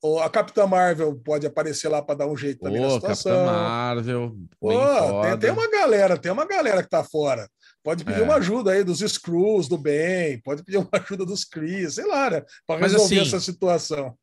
Ó, 0.00 0.20
a 0.22 0.30
Capitã 0.30 0.64
Marvel 0.64 1.12
pode 1.24 1.44
aparecer 1.44 1.88
lá 1.88 2.00
para 2.00 2.18
dar 2.18 2.28
um 2.28 2.36
jeito 2.36 2.60
também 2.60 2.78
Ô, 2.78 2.84
na 2.84 2.90
situação. 2.90 3.32
Capitã 3.32 3.52
Marvel. 3.52 4.36
tem, 4.60 5.38
tem, 5.40 5.50
uma 5.50 5.68
galera, 5.68 6.16
tem 6.16 6.30
uma 6.30 6.46
galera 6.46 6.84
que 6.84 6.88
tá 6.88 7.02
fora. 7.02 7.50
Pode 7.82 8.04
pedir 8.04 8.20
é. 8.20 8.22
uma 8.22 8.36
ajuda 8.36 8.70
aí 8.70 8.84
dos 8.84 9.00
Screws, 9.00 9.66
do 9.66 9.76
bem, 9.76 10.40
pode 10.42 10.62
pedir 10.62 10.78
uma 10.78 10.88
ajuda 10.92 11.26
dos 11.26 11.44
Chris, 11.44 11.96
sei 11.96 12.06
lá, 12.06 12.30
né? 12.30 12.44
Para 12.64 12.82
resolver 12.82 13.18
assim, 13.18 13.26
essa 13.26 13.40
situação. 13.40 14.14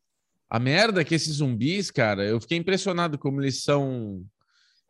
A 0.50 0.60
merda 0.60 1.02
é 1.02 1.04
que 1.04 1.14
esses 1.14 1.36
zumbis, 1.36 1.92
cara, 1.92 2.24
eu 2.24 2.40
fiquei 2.40 2.58
impressionado 2.58 3.18
como 3.18 3.42
eles 3.42 3.64
são. 3.64 4.24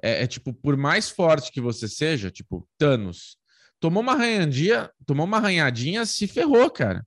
É, 0.04 0.22
é, 0.22 0.28
tipo, 0.28 0.54
por 0.54 0.78
mais 0.78 1.10
forte 1.10 1.52
que 1.52 1.60
você 1.60 1.88
seja, 1.88 2.30
tipo, 2.30 2.68
Thanos, 2.78 3.40
tomou 3.80 4.02
uma 4.02 4.14
arranhadinha, 4.14 4.90
tomou 5.06 5.26
uma 5.26 5.38
arranhadinha, 5.38 6.06
se 6.06 6.28
ferrou, 6.28 6.70
cara. 6.70 7.06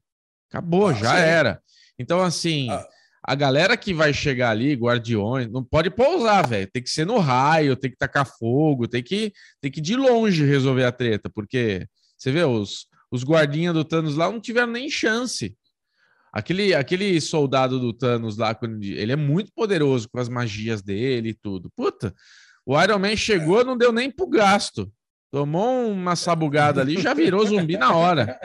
Acabou, 0.50 0.88
ah, 0.88 0.94
já 0.94 1.16
sim. 1.16 1.22
era. 1.22 1.62
Então, 1.98 2.20
assim, 2.20 2.70
ah. 2.70 2.86
a 3.22 3.34
galera 3.34 3.76
que 3.76 3.94
vai 3.94 4.12
chegar 4.12 4.50
ali, 4.50 4.74
guardiões, 4.74 5.48
não 5.50 5.62
pode 5.62 5.90
pousar, 5.90 6.46
velho. 6.46 6.70
Tem 6.72 6.82
que 6.82 6.90
ser 6.90 7.06
no 7.06 7.18
raio, 7.18 7.76
tem 7.76 7.90
que 7.90 7.96
tacar 7.96 8.26
fogo, 8.26 8.88
tem 8.88 9.02
que, 9.02 9.32
tem 9.60 9.70
que 9.70 9.80
de 9.80 9.96
longe 9.96 10.44
resolver 10.44 10.84
a 10.84 10.92
treta, 10.92 11.30
porque 11.30 11.86
você 12.16 12.32
vê, 12.32 12.44
os, 12.44 12.86
os 13.10 13.24
guardinhas 13.24 13.74
do 13.74 13.84
Thanos 13.84 14.16
lá 14.16 14.30
não 14.30 14.40
tiveram 14.40 14.72
nem 14.72 14.90
chance. 14.90 15.56
Aquele, 16.32 16.74
aquele 16.74 17.20
soldado 17.20 17.80
do 17.80 17.92
Thanos 17.92 18.36
lá, 18.36 18.56
ele 18.80 19.12
é 19.12 19.16
muito 19.16 19.52
poderoso 19.52 20.08
com 20.08 20.20
as 20.20 20.28
magias 20.28 20.80
dele 20.80 21.30
e 21.30 21.34
tudo. 21.34 21.70
Puta, 21.74 22.14
o 22.64 22.80
Iron 22.80 22.98
Man 22.98 23.16
chegou, 23.16 23.64
não 23.64 23.76
deu 23.76 23.90
nem 23.92 24.10
pro 24.10 24.28
gasto. 24.28 24.92
Tomou 25.30 25.88
uma 25.88 26.16
sabugada 26.16 26.80
ali, 26.80 27.00
já 27.00 27.14
virou 27.14 27.46
zumbi 27.46 27.76
na 27.76 27.94
hora. 27.94 28.38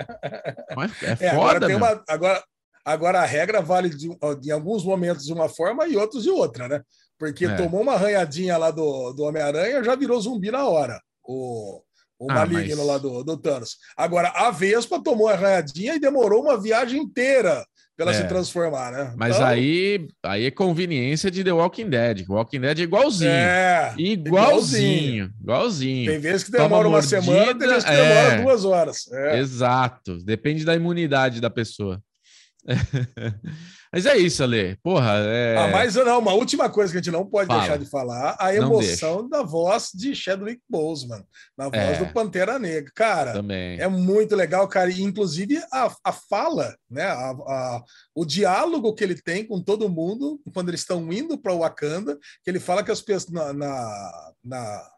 Mas 0.76 0.92
é, 1.02 1.12
é 1.12 1.34
foda, 1.34 1.66
agora, 1.66 1.78
uma, 1.78 2.04
agora, 2.08 2.44
agora 2.86 3.20
a 3.22 3.26
regra 3.26 3.60
vale 3.62 3.90
de, 3.90 4.10
de, 4.40 4.52
alguns 4.52 4.84
momentos 4.84 5.26
de 5.26 5.34
uma 5.34 5.50
forma 5.50 5.88
e 5.88 5.98
outros 5.98 6.24
de 6.24 6.30
outra, 6.30 6.68
né? 6.68 6.82
Porque 7.18 7.46
é. 7.46 7.56
tomou 7.56 7.82
uma 7.82 7.94
arranhadinha 7.94 8.56
lá 8.58 8.70
do, 8.70 9.14
do 9.14 9.24
Homem-Aranha, 9.24 9.84
já 9.84 9.96
virou 9.96 10.22
zumbi 10.22 10.52
na 10.52 10.68
hora. 10.68 11.02
O, 11.24 11.82
o 12.20 12.30
ah, 12.30 12.36
maligno 12.36 12.78
mas... 12.78 12.86
lá 12.86 12.98
do, 13.00 13.24
do 13.24 13.36
Thanos. 13.36 13.78
Agora, 13.98 14.30
a 14.30 14.52
Vespa 14.52 15.02
tomou 15.02 15.28
a 15.28 15.34
arranhadinha 15.34 15.96
e 15.96 16.00
demorou 16.00 16.44
uma 16.44 16.60
viagem 16.60 17.02
inteira 17.02 17.66
para 17.98 18.12
é. 18.12 18.14
se 18.14 18.28
transformar, 18.28 18.92
né? 18.92 19.14
Mas 19.16 19.36
então... 19.36 19.48
aí, 19.48 20.08
aí 20.24 20.46
é 20.46 20.52
conveniência 20.52 21.32
de 21.32 21.44
The 21.44 21.54
Walking 21.54 21.90
Dead. 21.90 22.26
Walking 22.28 22.60
Dead 22.60 22.80
é 22.80 22.84
igualzinho. 22.84 23.32
É, 23.32 23.94
igualzinho. 23.98 25.32
Igualzinho. 25.42 26.12
Tem 26.12 26.20
vezes 26.20 26.44
que 26.44 26.52
demora 26.52 26.88
uma 26.88 27.00
mordida, 27.00 27.22
semana, 27.22 27.56
tem 27.58 27.68
vezes 27.68 27.84
que 27.84 27.92
demora 27.92 28.34
é. 28.34 28.42
duas 28.42 28.66
horas. 28.66 29.12
É. 29.12 29.40
Exato. 29.40 30.18
Depende 30.26 30.66
da 30.66 30.76
imunidade 30.76 31.40
da 31.40 31.50
pessoa. 31.50 32.02
Mas 33.92 34.06
é 34.06 34.18
isso, 34.18 34.44
Ale. 34.44 34.78
Porra, 34.84 35.14
é... 35.20 35.58
Ah, 35.58 35.68
mas 35.68 35.96
não, 35.96 36.20
uma 36.20 36.34
última 36.34 36.70
coisa 36.70 36.92
que 36.92 36.98
a 36.98 37.02
gente 37.02 37.12
não 37.12 37.26
pode 37.26 37.48
Fala. 37.48 37.60
deixar 37.60 37.78
de 37.78 37.86
falar, 37.86 38.36
a 38.40 38.54
emoção 38.54 39.28
da 39.28 39.42
voz 39.42 39.90
de 39.94 40.16
Chadwick 40.16 40.62
Boseman, 40.70 41.24
na 41.58 41.66
voz 41.66 41.76
é. 41.82 42.04
do 42.04 42.14
Pantera 42.14 42.60
Negra. 42.60 42.92
Cara, 42.96 43.34
Também. 43.34 43.80
é 43.80 43.88
muito 43.88 44.36
legal, 44.36 44.68
cara. 44.68 44.90
E, 44.90 45.02
inclusive, 45.02 45.62
a, 45.72 45.94
a 46.04 46.12
fala, 46.12 46.76
né? 46.90 47.06
A, 47.06 47.30
a, 47.32 47.84
o 48.14 48.26
diálogo 48.26 48.94
que 48.94 49.04
ele 49.04 49.22
tem 49.22 49.46
com 49.46 49.62
todo 49.62 49.90
mundo 49.90 50.40
quando 50.54 50.70
eles 50.70 50.82
estão 50.82 51.12
indo 51.12 51.38
para 51.38 51.54
o 51.54 51.60
Wakanda, 51.60 52.18
que 52.44 52.50
ele 52.50 52.60
fala 52.60 52.84
que 52.84 52.92
as 52.92 53.02
pessoas 53.02 53.32
na, 53.32 53.54
na, 53.54 54.32
na, 54.44 54.90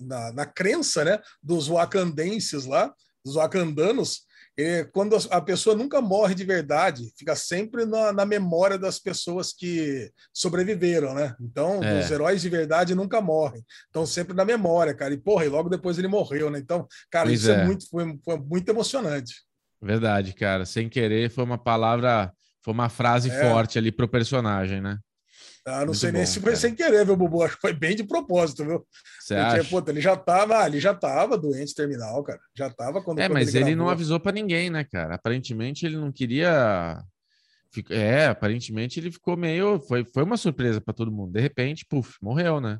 na, 0.00 0.32
na 0.32 0.46
crença 0.46 1.04
né, 1.04 1.20
dos 1.42 1.68
wakandenses 1.68 2.64
lá, 2.64 2.92
dos 3.24 3.36
wakandanos, 3.36 4.22
é, 4.56 4.84
quando 4.84 5.16
a 5.30 5.40
pessoa 5.40 5.74
nunca 5.74 6.00
morre 6.00 6.34
de 6.34 6.44
verdade, 6.44 7.12
fica 7.16 7.34
sempre 7.34 7.84
na, 7.84 8.12
na 8.12 8.24
memória 8.24 8.78
das 8.78 8.98
pessoas 8.98 9.52
que 9.52 10.10
sobreviveram, 10.32 11.12
né? 11.12 11.34
Então, 11.40 11.82
é. 11.82 12.00
os 12.00 12.10
heróis 12.10 12.40
de 12.40 12.48
verdade 12.48 12.94
nunca 12.94 13.20
morrem. 13.20 13.64
Estão 13.86 14.06
sempre 14.06 14.34
na 14.34 14.44
memória, 14.44 14.94
cara. 14.94 15.12
E, 15.12 15.18
porra, 15.18 15.44
e 15.44 15.48
logo 15.48 15.68
depois 15.68 15.98
ele 15.98 16.06
morreu, 16.06 16.50
né? 16.50 16.58
Então, 16.58 16.86
cara, 17.10 17.26
pois 17.26 17.40
isso 17.40 17.50
é. 17.50 17.62
é. 17.62 17.64
muito, 17.64 17.88
foi, 17.88 18.18
foi, 18.24 18.38
muito 18.38 18.68
emocionante. 18.68 19.34
Verdade, 19.82 20.32
cara. 20.32 20.64
Sem 20.64 20.88
querer, 20.88 21.30
foi 21.30 21.42
uma 21.42 21.58
palavra, 21.58 22.32
foi 22.62 22.72
uma 22.72 22.88
frase 22.88 23.30
é. 23.30 23.50
forte 23.50 23.76
ali 23.76 23.90
pro 23.90 24.08
personagem, 24.08 24.80
né? 24.80 24.98
Ah, 25.66 25.78
não 25.78 25.86
Muito 25.86 25.98
sei 25.98 26.12
bom, 26.12 26.18
nem 26.18 26.26
se 26.26 26.40
foi 26.40 26.52
cara. 26.52 26.56
sem 26.56 26.74
querer, 26.74 27.06
viu, 27.06 27.16
Bubu? 27.16 27.42
Acho 27.42 27.54
que 27.54 27.62
foi 27.62 27.72
bem 27.72 27.96
de 27.96 28.04
propósito, 28.04 28.66
viu? 28.66 28.86
Você 29.18 29.34
acha? 29.34 29.64
Pô, 29.64 29.82
ele 29.88 30.00
já 30.00 30.14
tava, 30.14 30.66
ele 30.66 30.78
já 30.78 30.94
tava 30.94 31.38
doente 31.38 31.74
terminal, 31.74 32.22
cara. 32.22 32.38
Já 32.54 32.68
tava 32.68 33.02
quando. 33.02 33.18
É, 33.18 33.26
quando 33.26 33.32
mas 33.32 33.54
ele, 33.54 33.70
ele 33.70 33.76
não 33.76 33.88
avisou 33.88 34.20
para 34.20 34.32
ninguém, 34.32 34.68
né, 34.68 34.84
cara? 34.84 35.14
Aparentemente 35.14 35.86
ele 35.86 35.96
não 35.96 36.12
queria. 36.12 37.02
É, 37.88 38.26
aparentemente 38.26 39.00
ele 39.00 39.10
ficou 39.10 39.38
meio. 39.38 39.80
Foi, 39.80 40.04
foi 40.04 40.22
uma 40.22 40.36
surpresa 40.36 40.82
para 40.82 40.92
todo 40.92 41.10
mundo. 41.10 41.32
De 41.32 41.40
repente, 41.40 41.86
puf, 41.88 42.18
morreu, 42.20 42.60
né? 42.60 42.78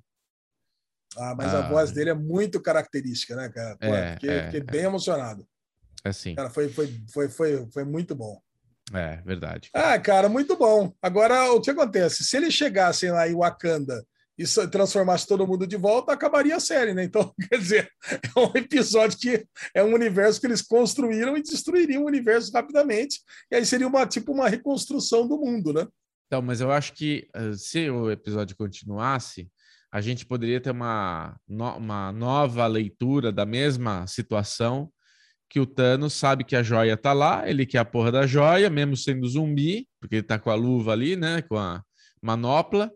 Ah, 1.16 1.35
mas 1.35 1.55
ah, 1.55 1.61
a 1.61 1.68
voz 1.68 1.90
dele 1.90 2.11
é 2.11 2.14
muito 2.14 2.61
característica, 2.61 3.35
né, 3.35 3.49
cara? 3.49 3.77
Pô, 3.77 3.87
é, 3.87 4.12
fiquei, 4.14 4.31
é, 4.31 4.44
fiquei 4.44 4.61
é. 4.61 4.64
bem 4.64 4.83
emocionado. 4.83 5.47
É 6.05 6.12
sim. 6.12 6.35
Cara, 6.35 6.51
foi, 6.51 6.68
foi, 6.68 6.94
foi, 7.11 7.29
foi, 7.31 7.66
foi 7.73 7.85
muito 7.85 8.14
bom. 8.14 8.38
É, 8.92 9.16
verdade. 9.25 9.70
Ah, 9.73 9.99
cara, 9.99 10.29
muito 10.29 10.57
bom. 10.57 10.92
Agora, 11.01 11.53
o 11.53 11.61
que 11.61 11.70
acontece? 11.70 12.25
Se 12.25 12.37
eles 12.37 12.53
chegassem 12.53 13.11
lá 13.11 13.29
em 13.29 13.35
Wakanda 13.35 14.05
e 14.37 14.44
transformasse 14.68 15.27
todo 15.27 15.47
mundo 15.47 15.66
de 15.66 15.77
volta, 15.77 16.12
acabaria 16.12 16.57
a 16.57 16.61
série, 16.61 16.92
né? 16.92 17.05
Então, 17.05 17.33
quer 17.49 17.59
dizer, 17.59 17.90
é 18.11 18.40
um 18.40 18.53
episódio 18.55 19.18
que 19.18 19.47
é 19.75 19.83
um 19.83 19.94
universo 19.94 20.40
que 20.40 20.47
eles 20.47 20.61
construíram 20.61 21.37
e 21.37 21.42
destruiriam 21.42 22.03
o 22.03 22.07
universo 22.07 22.53
rapidamente. 22.53 23.20
E 23.51 23.57
aí 23.57 23.64
seria 23.64 23.87
uma 23.87 24.07
tipo 24.07 24.33
uma 24.33 24.49
reconstrução 24.49 25.27
do 25.27 25.38
mundo, 25.38 25.73
né? 25.73 25.87
Então, 26.27 26.42
mas 26.42 26.61
eu 26.61 26.70
acho 26.70 26.92
que 26.94 27.29
eh, 27.35 27.53
se 27.55 27.88
o 27.90 28.11
episódio 28.11 28.57
continuasse, 28.57 29.49
a 29.92 30.01
gente 30.01 30.27
poderia 30.27 30.61
ter 30.61 30.70
uma, 30.70 31.37
uma 31.47 32.11
nova 32.11 32.66
leitura 32.66 33.31
da 33.31 33.47
mesma 33.47 34.07
situação 34.09 34.90
que 35.55 35.61
o 35.61 35.67
Thanos 35.67 36.14
sabe 36.14 36.43
que 36.43 36.57
a 36.57 36.64
joia 36.64 36.97
tá 36.97 37.12
lá, 37.12 37.49
ele 37.49 37.64
quer 37.64 37.79
a 37.79 37.85
porra 37.85 38.11
da 38.11 38.27
joia, 38.27 38.69
mesmo 38.69 38.97
sendo 38.97 39.25
zumbi, 39.25 39.87
porque 40.01 40.17
ele 40.17 40.25
tá 40.25 40.37
com 40.37 40.51
a 40.51 40.55
luva 40.57 40.90
ali, 40.90 41.14
né, 41.14 41.43
com 41.43 41.57
a 41.57 41.81
manopla. 42.21 42.90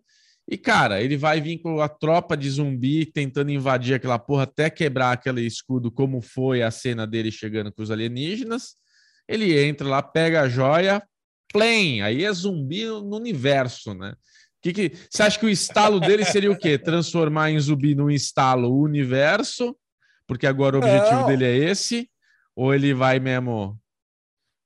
E, 0.50 0.58
cara, 0.58 1.00
ele 1.00 1.16
vai 1.16 1.40
vir 1.40 1.58
com 1.58 1.80
a 1.80 1.88
tropa 1.88 2.36
de 2.36 2.50
zumbi 2.50 3.06
tentando 3.06 3.52
invadir 3.52 3.94
aquela 3.94 4.18
porra 4.18 4.42
até 4.42 4.68
quebrar 4.68 5.12
aquele 5.12 5.42
escudo, 5.42 5.88
como 5.88 6.20
foi 6.20 6.60
a 6.60 6.68
cena 6.72 7.06
dele 7.06 7.30
chegando 7.30 7.70
com 7.70 7.80
os 7.80 7.92
alienígenas. 7.92 8.74
Ele 9.28 9.56
entra 9.56 9.86
lá, 9.86 10.02
pega 10.02 10.40
a 10.40 10.48
joia, 10.48 11.00
plém, 11.52 12.02
aí 12.02 12.24
é 12.24 12.32
zumbi 12.32 12.86
no 12.86 13.18
universo, 13.18 13.94
né? 13.94 14.14
Que 14.60 14.72
que, 14.72 14.92
você 15.08 15.22
acha 15.22 15.38
que 15.38 15.46
o 15.46 15.48
estalo 15.48 16.00
dele 16.00 16.24
seria 16.24 16.50
o 16.50 16.58
quê? 16.58 16.76
Transformar 16.76 17.52
em 17.52 17.60
zumbi 17.60 17.94
no 17.94 18.10
estalo 18.10 18.68
o 18.68 18.82
universo? 18.82 19.76
Porque 20.26 20.44
agora 20.44 20.74
o 20.74 20.80
objetivo 20.80 21.20
Não. 21.20 21.26
dele 21.28 21.44
é 21.44 21.56
esse? 21.56 22.10
Ou 22.58 22.74
ele 22.74 22.92
vai 22.92 23.20
mesmo. 23.20 23.78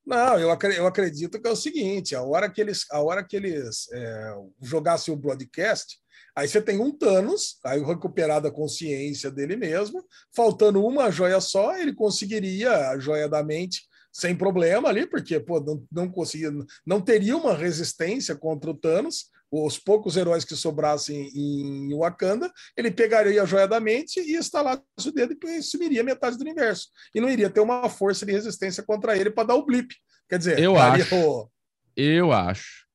Não, 0.06 0.38
eu, 0.38 0.48
eu 0.48 0.86
acredito 0.86 1.38
que 1.38 1.46
é 1.46 1.50
o 1.50 1.56
seguinte: 1.56 2.16
a 2.16 2.22
hora 2.22 2.50
que 2.50 2.58
eles, 2.58 2.86
a 2.90 3.02
hora 3.02 3.22
que 3.22 3.36
eles 3.36 3.86
é, 3.92 4.34
jogassem 4.62 5.12
o 5.12 5.16
broadcast, 5.16 5.98
aí 6.34 6.48
você 6.48 6.62
tem 6.62 6.80
um 6.80 6.90
Thanos, 6.90 7.58
aí 7.62 7.84
recuperado 7.84 8.48
a 8.48 8.50
consciência 8.50 9.30
dele 9.30 9.56
mesmo, 9.56 10.02
faltando 10.34 10.82
uma 10.82 11.10
joia 11.10 11.38
só, 11.38 11.76
ele 11.76 11.92
conseguiria 11.92 12.88
a 12.88 12.98
joia 12.98 13.28
da 13.28 13.44
mente 13.44 13.82
sem 14.10 14.34
problema 14.34 14.88
ali, 14.88 15.06
porque 15.06 15.38
pô, 15.38 15.60
não, 15.60 15.86
não 15.92 16.10
conseguia, 16.10 16.50
não 16.86 16.98
teria 16.98 17.36
uma 17.36 17.54
resistência 17.54 18.34
contra 18.34 18.70
o 18.70 18.74
Thanos, 18.74 19.26
os 19.52 19.78
poucos 19.78 20.16
heróis 20.16 20.46
que 20.46 20.56
sobrassem 20.56 21.28
em 21.34 21.94
Wakanda, 21.94 22.50
ele 22.74 22.90
pegaria 22.90 23.42
a 23.42 23.44
joia 23.44 23.68
da 23.68 23.78
mente 23.78 24.18
e 24.18 24.38
instalasse 24.38 24.82
o 25.06 25.12
dedo 25.12 25.36
e 25.44 25.62
sumiria 25.62 26.02
metade 26.02 26.38
do 26.38 26.40
universo. 26.40 26.88
E 27.14 27.20
não 27.20 27.28
iria 27.28 27.50
ter 27.50 27.60
uma 27.60 27.86
força 27.90 28.24
de 28.24 28.32
resistência 28.32 28.82
contra 28.82 29.14
ele 29.14 29.30
para 29.30 29.48
dar 29.48 29.54
o 29.54 29.66
blip. 29.66 29.94
Quer 30.26 30.38
dizer, 30.38 30.58
eu 30.58 30.78
acho. 30.78 31.14
O... 31.14 31.50
Eu 31.94 32.32
acho. 32.32 32.86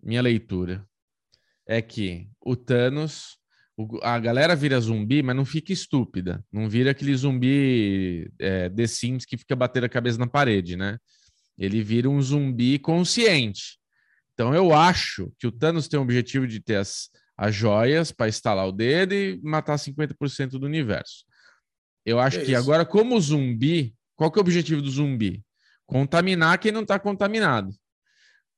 Minha 0.00 0.22
leitura 0.22 0.86
é 1.66 1.82
que 1.82 2.28
o 2.40 2.54
Thanos, 2.54 3.36
a 4.02 4.20
galera 4.20 4.54
vira 4.54 4.78
zumbi, 4.78 5.20
mas 5.20 5.34
não 5.34 5.44
fica 5.44 5.72
estúpida. 5.72 6.44
Não 6.52 6.68
vira 6.68 6.92
aquele 6.92 7.16
zumbi 7.16 8.30
é, 8.38 8.70
The 8.70 8.86
Sims 8.86 9.24
que 9.24 9.36
fica 9.36 9.56
batendo 9.56 9.86
a 9.86 9.88
cabeça 9.88 10.16
na 10.16 10.28
parede, 10.28 10.76
né? 10.76 10.96
Ele 11.58 11.82
vira 11.82 12.08
um 12.08 12.22
zumbi 12.22 12.78
consciente. 12.78 13.80
Então 14.36 14.54
eu 14.54 14.74
acho 14.74 15.32
que 15.38 15.46
o 15.46 15.50
Thanos 15.50 15.88
tem 15.88 15.98
o 15.98 16.02
objetivo 16.02 16.46
de 16.46 16.60
ter 16.60 16.76
as, 16.76 17.08
as 17.38 17.54
joias 17.54 18.12
para 18.12 18.28
instalar 18.28 18.68
o 18.68 18.72
dedo 18.72 19.14
e 19.14 19.40
matar 19.42 19.76
50% 19.76 20.50
do 20.50 20.66
universo. 20.66 21.24
Eu 22.04 22.20
acho 22.20 22.40
é 22.40 22.44
que 22.44 22.54
agora, 22.54 22.84
como 22.84 23.18
zumbi, 23.18 23.94
qual 24.14 24.30
que 24.30 24.38
é 24.38 24.40
o 24.40 24.42
objetivo 24.42 24.82
do 24.82 24.90
zumbi? 24.90 25.42
Contaminar 25.86 26.58
quem 26.58 26.70
não 26.70 26.82
está 26.82 26.98
contaminado. 26.98 27.70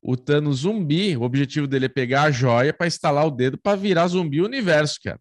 O 0.02 0.16
Thanos 0.16 0.58
zumbi, 0.58 1.16
o 1.16 1.22
objetivo 1.22 1.68
dele 1.68 1.86
é 1.86 1.88
pegar 1.88 2.24
a 2.24 2.30
joia 2.32 2.74
para 2.74 2.88
instalar 2.88 3.24
o 3.24 3.30
dedo 3.30 3.56
para 3.56 3.76
virar 3.76 4.08
zumbi 4.08 4.40
o 4.40 4.46
universo, 4.46 4.98
cara. 5.02 5.20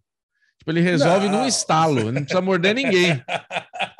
Tipo, 0.57 0.71
ele 0.71 0.81
resolve 0.81 1.29
não. 1.29 1.41
num 1.41 1.47
estalo, 1.47 2.11
não 2.11 2.21
precisa 2.21 2.41
morder 2.41 2.73
ninguém. 2.73 3.23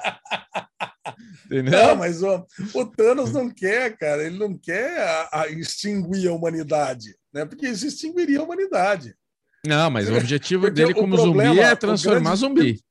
Não, 1.49 1.95
mas 1.95 2.21
o, 2.23 2.45
o 2.73 2.85
Thanos 2.85 3.31
não 3.31 3.49
quer, 3.49 3.95
cara, 3.97 4.23
ele 4.23 4.37
não 4.37 4.57
quer 4.57 4.99
a, 4.99 5.41
a 5.41 5.47
extinguir 5.47 6.27
a 6.27 6.33
humanidade, 6.33 7.15
né? 7.33 7.45
Porque 7.45 7.67
isso 7.67 7.87
extinguiria 7.87 8.39
a 8.39 8.43
humanidade. 8.43 9.15
Não, 9.65 9.89
mas 9.89 10.09
o 10.09 10.15
objetivo 10.17 10.63
Porque 10.63 10.81
dele 10.81 10.93
como 10.93 11.15
problema, 11.15 11.49
zumbi 11.49 11.59
é 11.59 11.75
transformar 11.75 12.31
grande, 12.31 12.39
zumbi. 12.39 12.81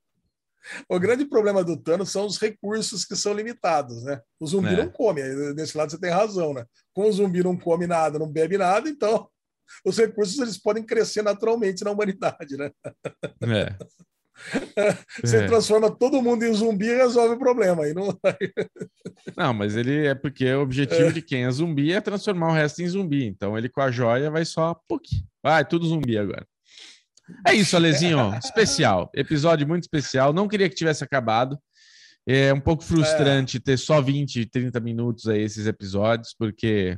O 0.89 0.99
grande 0.99 1.23
problema 1.23 1.63
do 1.63 1.77
Thanos 1.77 2.11
são 2.11 2.25
os 2.25 2.37
recursos 2.37 3.05
que 3.05 3.15
são 3.15 3.33
limitados, 3.33 4.03
né? 4.03 4.19
O 4.37 4.45
zumbi 4.45 4.73
é. 4.73 4.75
não 4.75 4.89
come, 4.89 5.21
nesse 5.53 5.77
lado 5.77 5.91
você 5.91 5.97
tem 5.97 6.09
razão, 6.09 6.53
né? 6.53 6.65
Como 6.93 7.07
o 7.07 7.11
zumbi 7.11 7.41
não 7.41 7.55
come 7.55 7.87
nada, 7.87 8.19
não 8.19 8.29
bebe 8.29 8.57
nada, 8.57 8.89
então 8.89 9.29
os 9.85 9.97
recursos 9.97 10.37
eles 10.39 10.57
podem 10.57 10.83
crescer 10.83 11.21
naturalmente 11.21 11.85
na 11.85 11.91
humanidade, 11.91 12.57
né? 12.57 12.69
É. 13.43 13.75
Você 15.23 15.37
é. 15.37 15.47
transforma 15.47 15.89
todo 15.89 16.21
mundo 16.21 16.43
em 16.43 16.53
zumbi 16.53 16.85
e 16.87 16.95
resolve 16.95 17.35
o 17.35 17.39
problema. 17.39 17.83
Aí 17.83 17.93
não... 17.93 18.17
não, 19.35 19.53
mas 19.53 19.75
ele 19.75 20.05
é 20.05 20.15
porque 20.15 20.51
o 20.53 20.61
objetivo 20.61 21.09
é. 21.09 21.11
de 21.11 21.21
quem 21.21 21.45
é 21.45 21.51
zumbi 21.51 21.91
é 21.91 22.01
transformar 22.01 22.49
o 22.49 22.53
resto 22.53 22.81
em 22.81 22.87
zumbi. 22.87 23.25
Então 23.25 23.57
ele 23.57 23.69
com 23.69 23.81
a 23.81 23.91
joia 23.91 24.29
vai 24.29 24.45
só. 24.45 24.75
Puc, 24.87 25.03
vai, 25.43 25.65
tudo 25.65 25.87
zumbi 25.87 26.17
agora. 26.17 26.45
É 27.45 27.53
isso, 27.53 27.75
Alezinho. 27.75 28.33
especial. 28.39 29.09
Episódio 29.13 29.67
muito 29.67 29.83
especial. 29.83 30.31
Não 30.31 30.47
queria 30.47 30.69
que 30.69 30.75
tivesse 30.75 31.03
acabado. 31.03 31.57
É 32.25 32.53
um 32.53 32.59
pouco 32.59 32.83
frustrante 32.83 33.57
é. 33.57 33.59
ter 33.59 33.77
só 33.77 34.01
20, 34.01 34.45
30 34.47 34.79
minutos 34.81 35.27
aí 35.27 35.41
esses 35.41 35.65
episódios, 35.65 36.35
porque 36.37 36.97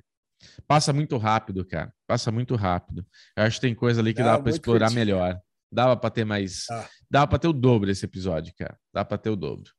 passa 0.68 0.92
muito 0.92 1.18
rápido, 1.18 1.64
cara. 1.64 1.94
Passa 2.08 2.32
muito 2.32 2.56
rápido. 2.56 3.06
Eu 3.38 3.44
acho 3.44 3.58
que 3.58 3.68
tem 3.68 3.76
coisa 3.76 4.02
ali 4.02 4.14
que 4.14 4.24
dá 4.24 4.40
para 4.40 4.50
explorar 4.50 4.88
crítico. 4.88 5.00
melhor. 5.00 5.40
Dava 5.72 5.96
para 5.96 6.10
ter 6.10 6.26
mais. 6.26 6.66
Ah. 6.70 6.88
Dava 7.10 7.28
para 7.28 7.40
ter 7.40 7.48
o 7.48 7.54
dobro 7.54 7.90
esse 7.90 8.06
episódio, 8.06 8.54
cara. 8.58 8.78
Dá 8.94 9.06
para 9.06 9.18
ter 9.18 9.30
o 9.30 9.36
dobro. 9.36 9.72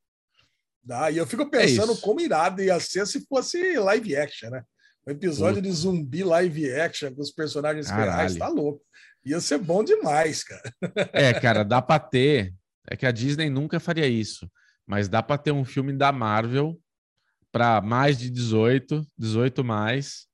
Dá, 0.83 1.11
e 1.11 1.19
eu 1.19 1.27
fico 1.27 1.49
pensando 1.51 1.93
é 1.93 1.97
como 1.97 2.21
irado 2.21 2.63
ia 2.63 2.81
ser 2.81 3.07
se 3.07 3.27
fosse 3.27 3.79
live 3.79 4.17
action, 4.17 4.51
né? 4.51 4.63
Um 5.07 5.11
episódio 5.13 5.57
Puta. 5.57 5.69
de 5.69 5.73
zumbi 5.73 6.25
live 6.25 6.73
action 6.73 7.15
com 7.15 7.21
os 7.21 7.31
personagens 7.31 7.91
reais, 7.91 8.37
tá 8.37 8.49
louco. 8.49 8.83
Ia 9.25 9.41
ser 9.41 9.59
bom 9.59 9.85
demais, 9.85 10.43
cara. 10.45 10.75
É, 11.13 11.33
cara, 11.39 11.63
dá 11.63 11.83
para 11.83 12.01
ter. 12.01 12.55
É 12.89 12.97
que 12.97 13.07
a 13.07 13.11
Disney 13.11 13.51
nunca 13.51 13.79
faria 13.79 14.07
isso, 14.07 14.51
mas 14.87 15.09
dá 15.09 15.23
para 15.23 15.39
ter 15.39 15.53
um 15.53 15.65
filme 15.65 15.93
da 15.93 16.11
Marvel 16.11 16.79
para 17.53 17.81
mais 17.81 18.19
de 18.19 18.31
18, 18.31 19.07
18 19.19 19.63
mais, 19.63 20.27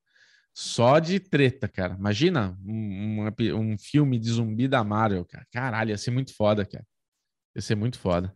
só 0.58 0.98
de 0.98 1.20
treta, 1.20 1.68
cara. 1.68 1.94
Imagina 1.98 2.58
um, 2.66 3.28
um, 3.28 3.56
um, 3.60 3.76
filme 3.76 4.18
de 4.18 4.30
zumbi 4.30 4.66
da 4.66 4.82
Marvel, 4.82 5.22
cara. 5.26 5.46
Caralho, 5.52 5.90
ia 5.90 5.98
ser 5.98 6.10
muito 6.10 6.34
foda, 6.34 6.64
cara. 6.64 6.82
Ia 7.54 7.60
ser 7.60 7.74
muito 7.74 7.98
foda. 7.98 8.34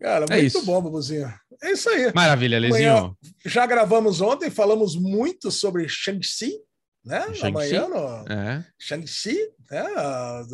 Cara, 0.00 0.26
é 0.30 0.32
muito 0.32 0.46
isso. 0.46 0.64
bom, 0.64 0.80
Babuzinho. 0.80 1.26
É 1.60 1.72
isso 1.72 1.90
aí. 1.90 2.12
Maravilha, 2.14 2.56
Lezinho. 2.60 3.18
já 3.44 3.66
gravamos 3.66 4.20
ontem, 4.20 4.48
falamos 4.48 4.94
muito 4.94 5.50
sobre 5.50 5.88
Shang-Chi, 5.88 6.52
né? 7.04 7.34
Shang 7.34 7.48
amanhã 7.48 7.88
no 7.88 8.32
é. 8.32 8.64
Shang-Chi, 8.78 9.36
né? 9.72 9.84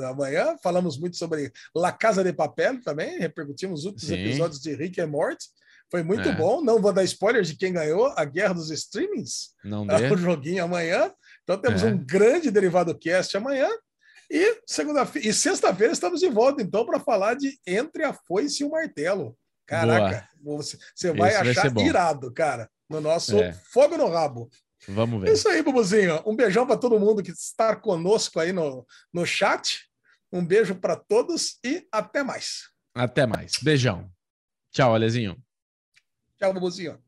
Amanhã 0.07 0.57
falamos 0.63 0.99
muito 0.99 1.19
sobre 1.19 1.53
La 1.75 1.93
Casa 1.93 2.25
de 2.25 2.33
Papel 2.33 2.81
também, 2.81 3.19
repercutimos 3.19 3.81
os 3.81 3.85
últimos 3.85 4.09
Sim. 4.09 4.15
episódios 4.15 4.63
de 4.63 4.75
Rick 4.75 4.99
e 4.99 5.05
Morty. 5.05 5.45
Foi 5.91 6.03
muito 6.03 6.29
é. 6.29 6.35
bom. 6.35 6.63
Não 6.63 6.81
vou 6.81 6.93
dar 6.93 7.05
spoilers 7.05 7.49
de 7.49 7.57
quem 7.57 7.73
ganhou 7.73 8.13
a 8.17 8.25
guerra 8.25 8.55
dos 8.55 8.71
streamings. 8.71 9.55
Não 9.65 9.87
dê. 9.89 10.11
O 10.13 10.17
joguinho 10.17 10.65
amanhã. 10.65 11.13
Então 11.43 11.57
temos 11.59 11.83
é. 11.83 11.87
um 11.87 11.99
grande 11.99 12.51
derivado 12.51 12.97
cast 12.99 13.37
amanhã. 13.37 13.69
E 14.31 14.61
segunda 14.67 15.09
e 15.17 15.33
sexta-feira 15.33 15.93
estamos 15.93 16.21
de 16.21 16.29
volta, 16.29 16.61
então, 16.61 16.85
para 16.85 17.01
falar 17.01 17.35
de 17.35 17.59
Entre 17.67 18.05
a 18.05 18.13
Foice 18.13 18.63
e 18.63 18.67
o 18.67 18.71
Martelo. 18.71 19.35
Caraca, 19.67 20.29
você, 20.43 20.79
você 20.95 21.13
vai 21.13 21.31
Esse 21.31 21.51
achar 21.51 21.71
vai 21.71 21.85
irado, 21.85 22.33
cara, 22.33 22.71
no 22.89 23.01
nosso 23.01 23.39
é. 23.39 23.53
Fogo 23.53 23.97
no 23.97 24.09
Rabo. 24.09 24.51
Vamos 24.87 25.23
ver. 25.23 25.31
É 25.31 25.33
isso 25.33 25.49
aí, 25.49 25.63
Bubuzinho. 25.63 26.23
Um 26.27 26.37
beijão 26.37 26.67
para 26.67 26.77
todo 26.77 27.01
mundo 27.01 27.23
que 27.23 27.31
está 27.31 27.75
conosco 27.75 28.39
aí 28.39 28.53
no, 28.53 28.87
no 29.13 29.27
chat. 29.27 29.87
Um 30.33 30.45
beijo 30.45 30.75
para 30.75 30.97
todos 30.97 31.59
e 31.65 31.87
até 31.91 32.23
mais. 32.23 32.69
Até 32.95 33.27
mais. 33.27 33.53
Beijão. 33.63 34.11
Tchau, 34.73 34.95
Alezinho. 34.95 35.37
Tchau, 36.39 36.53
Bubuzinho. 36.53 36.99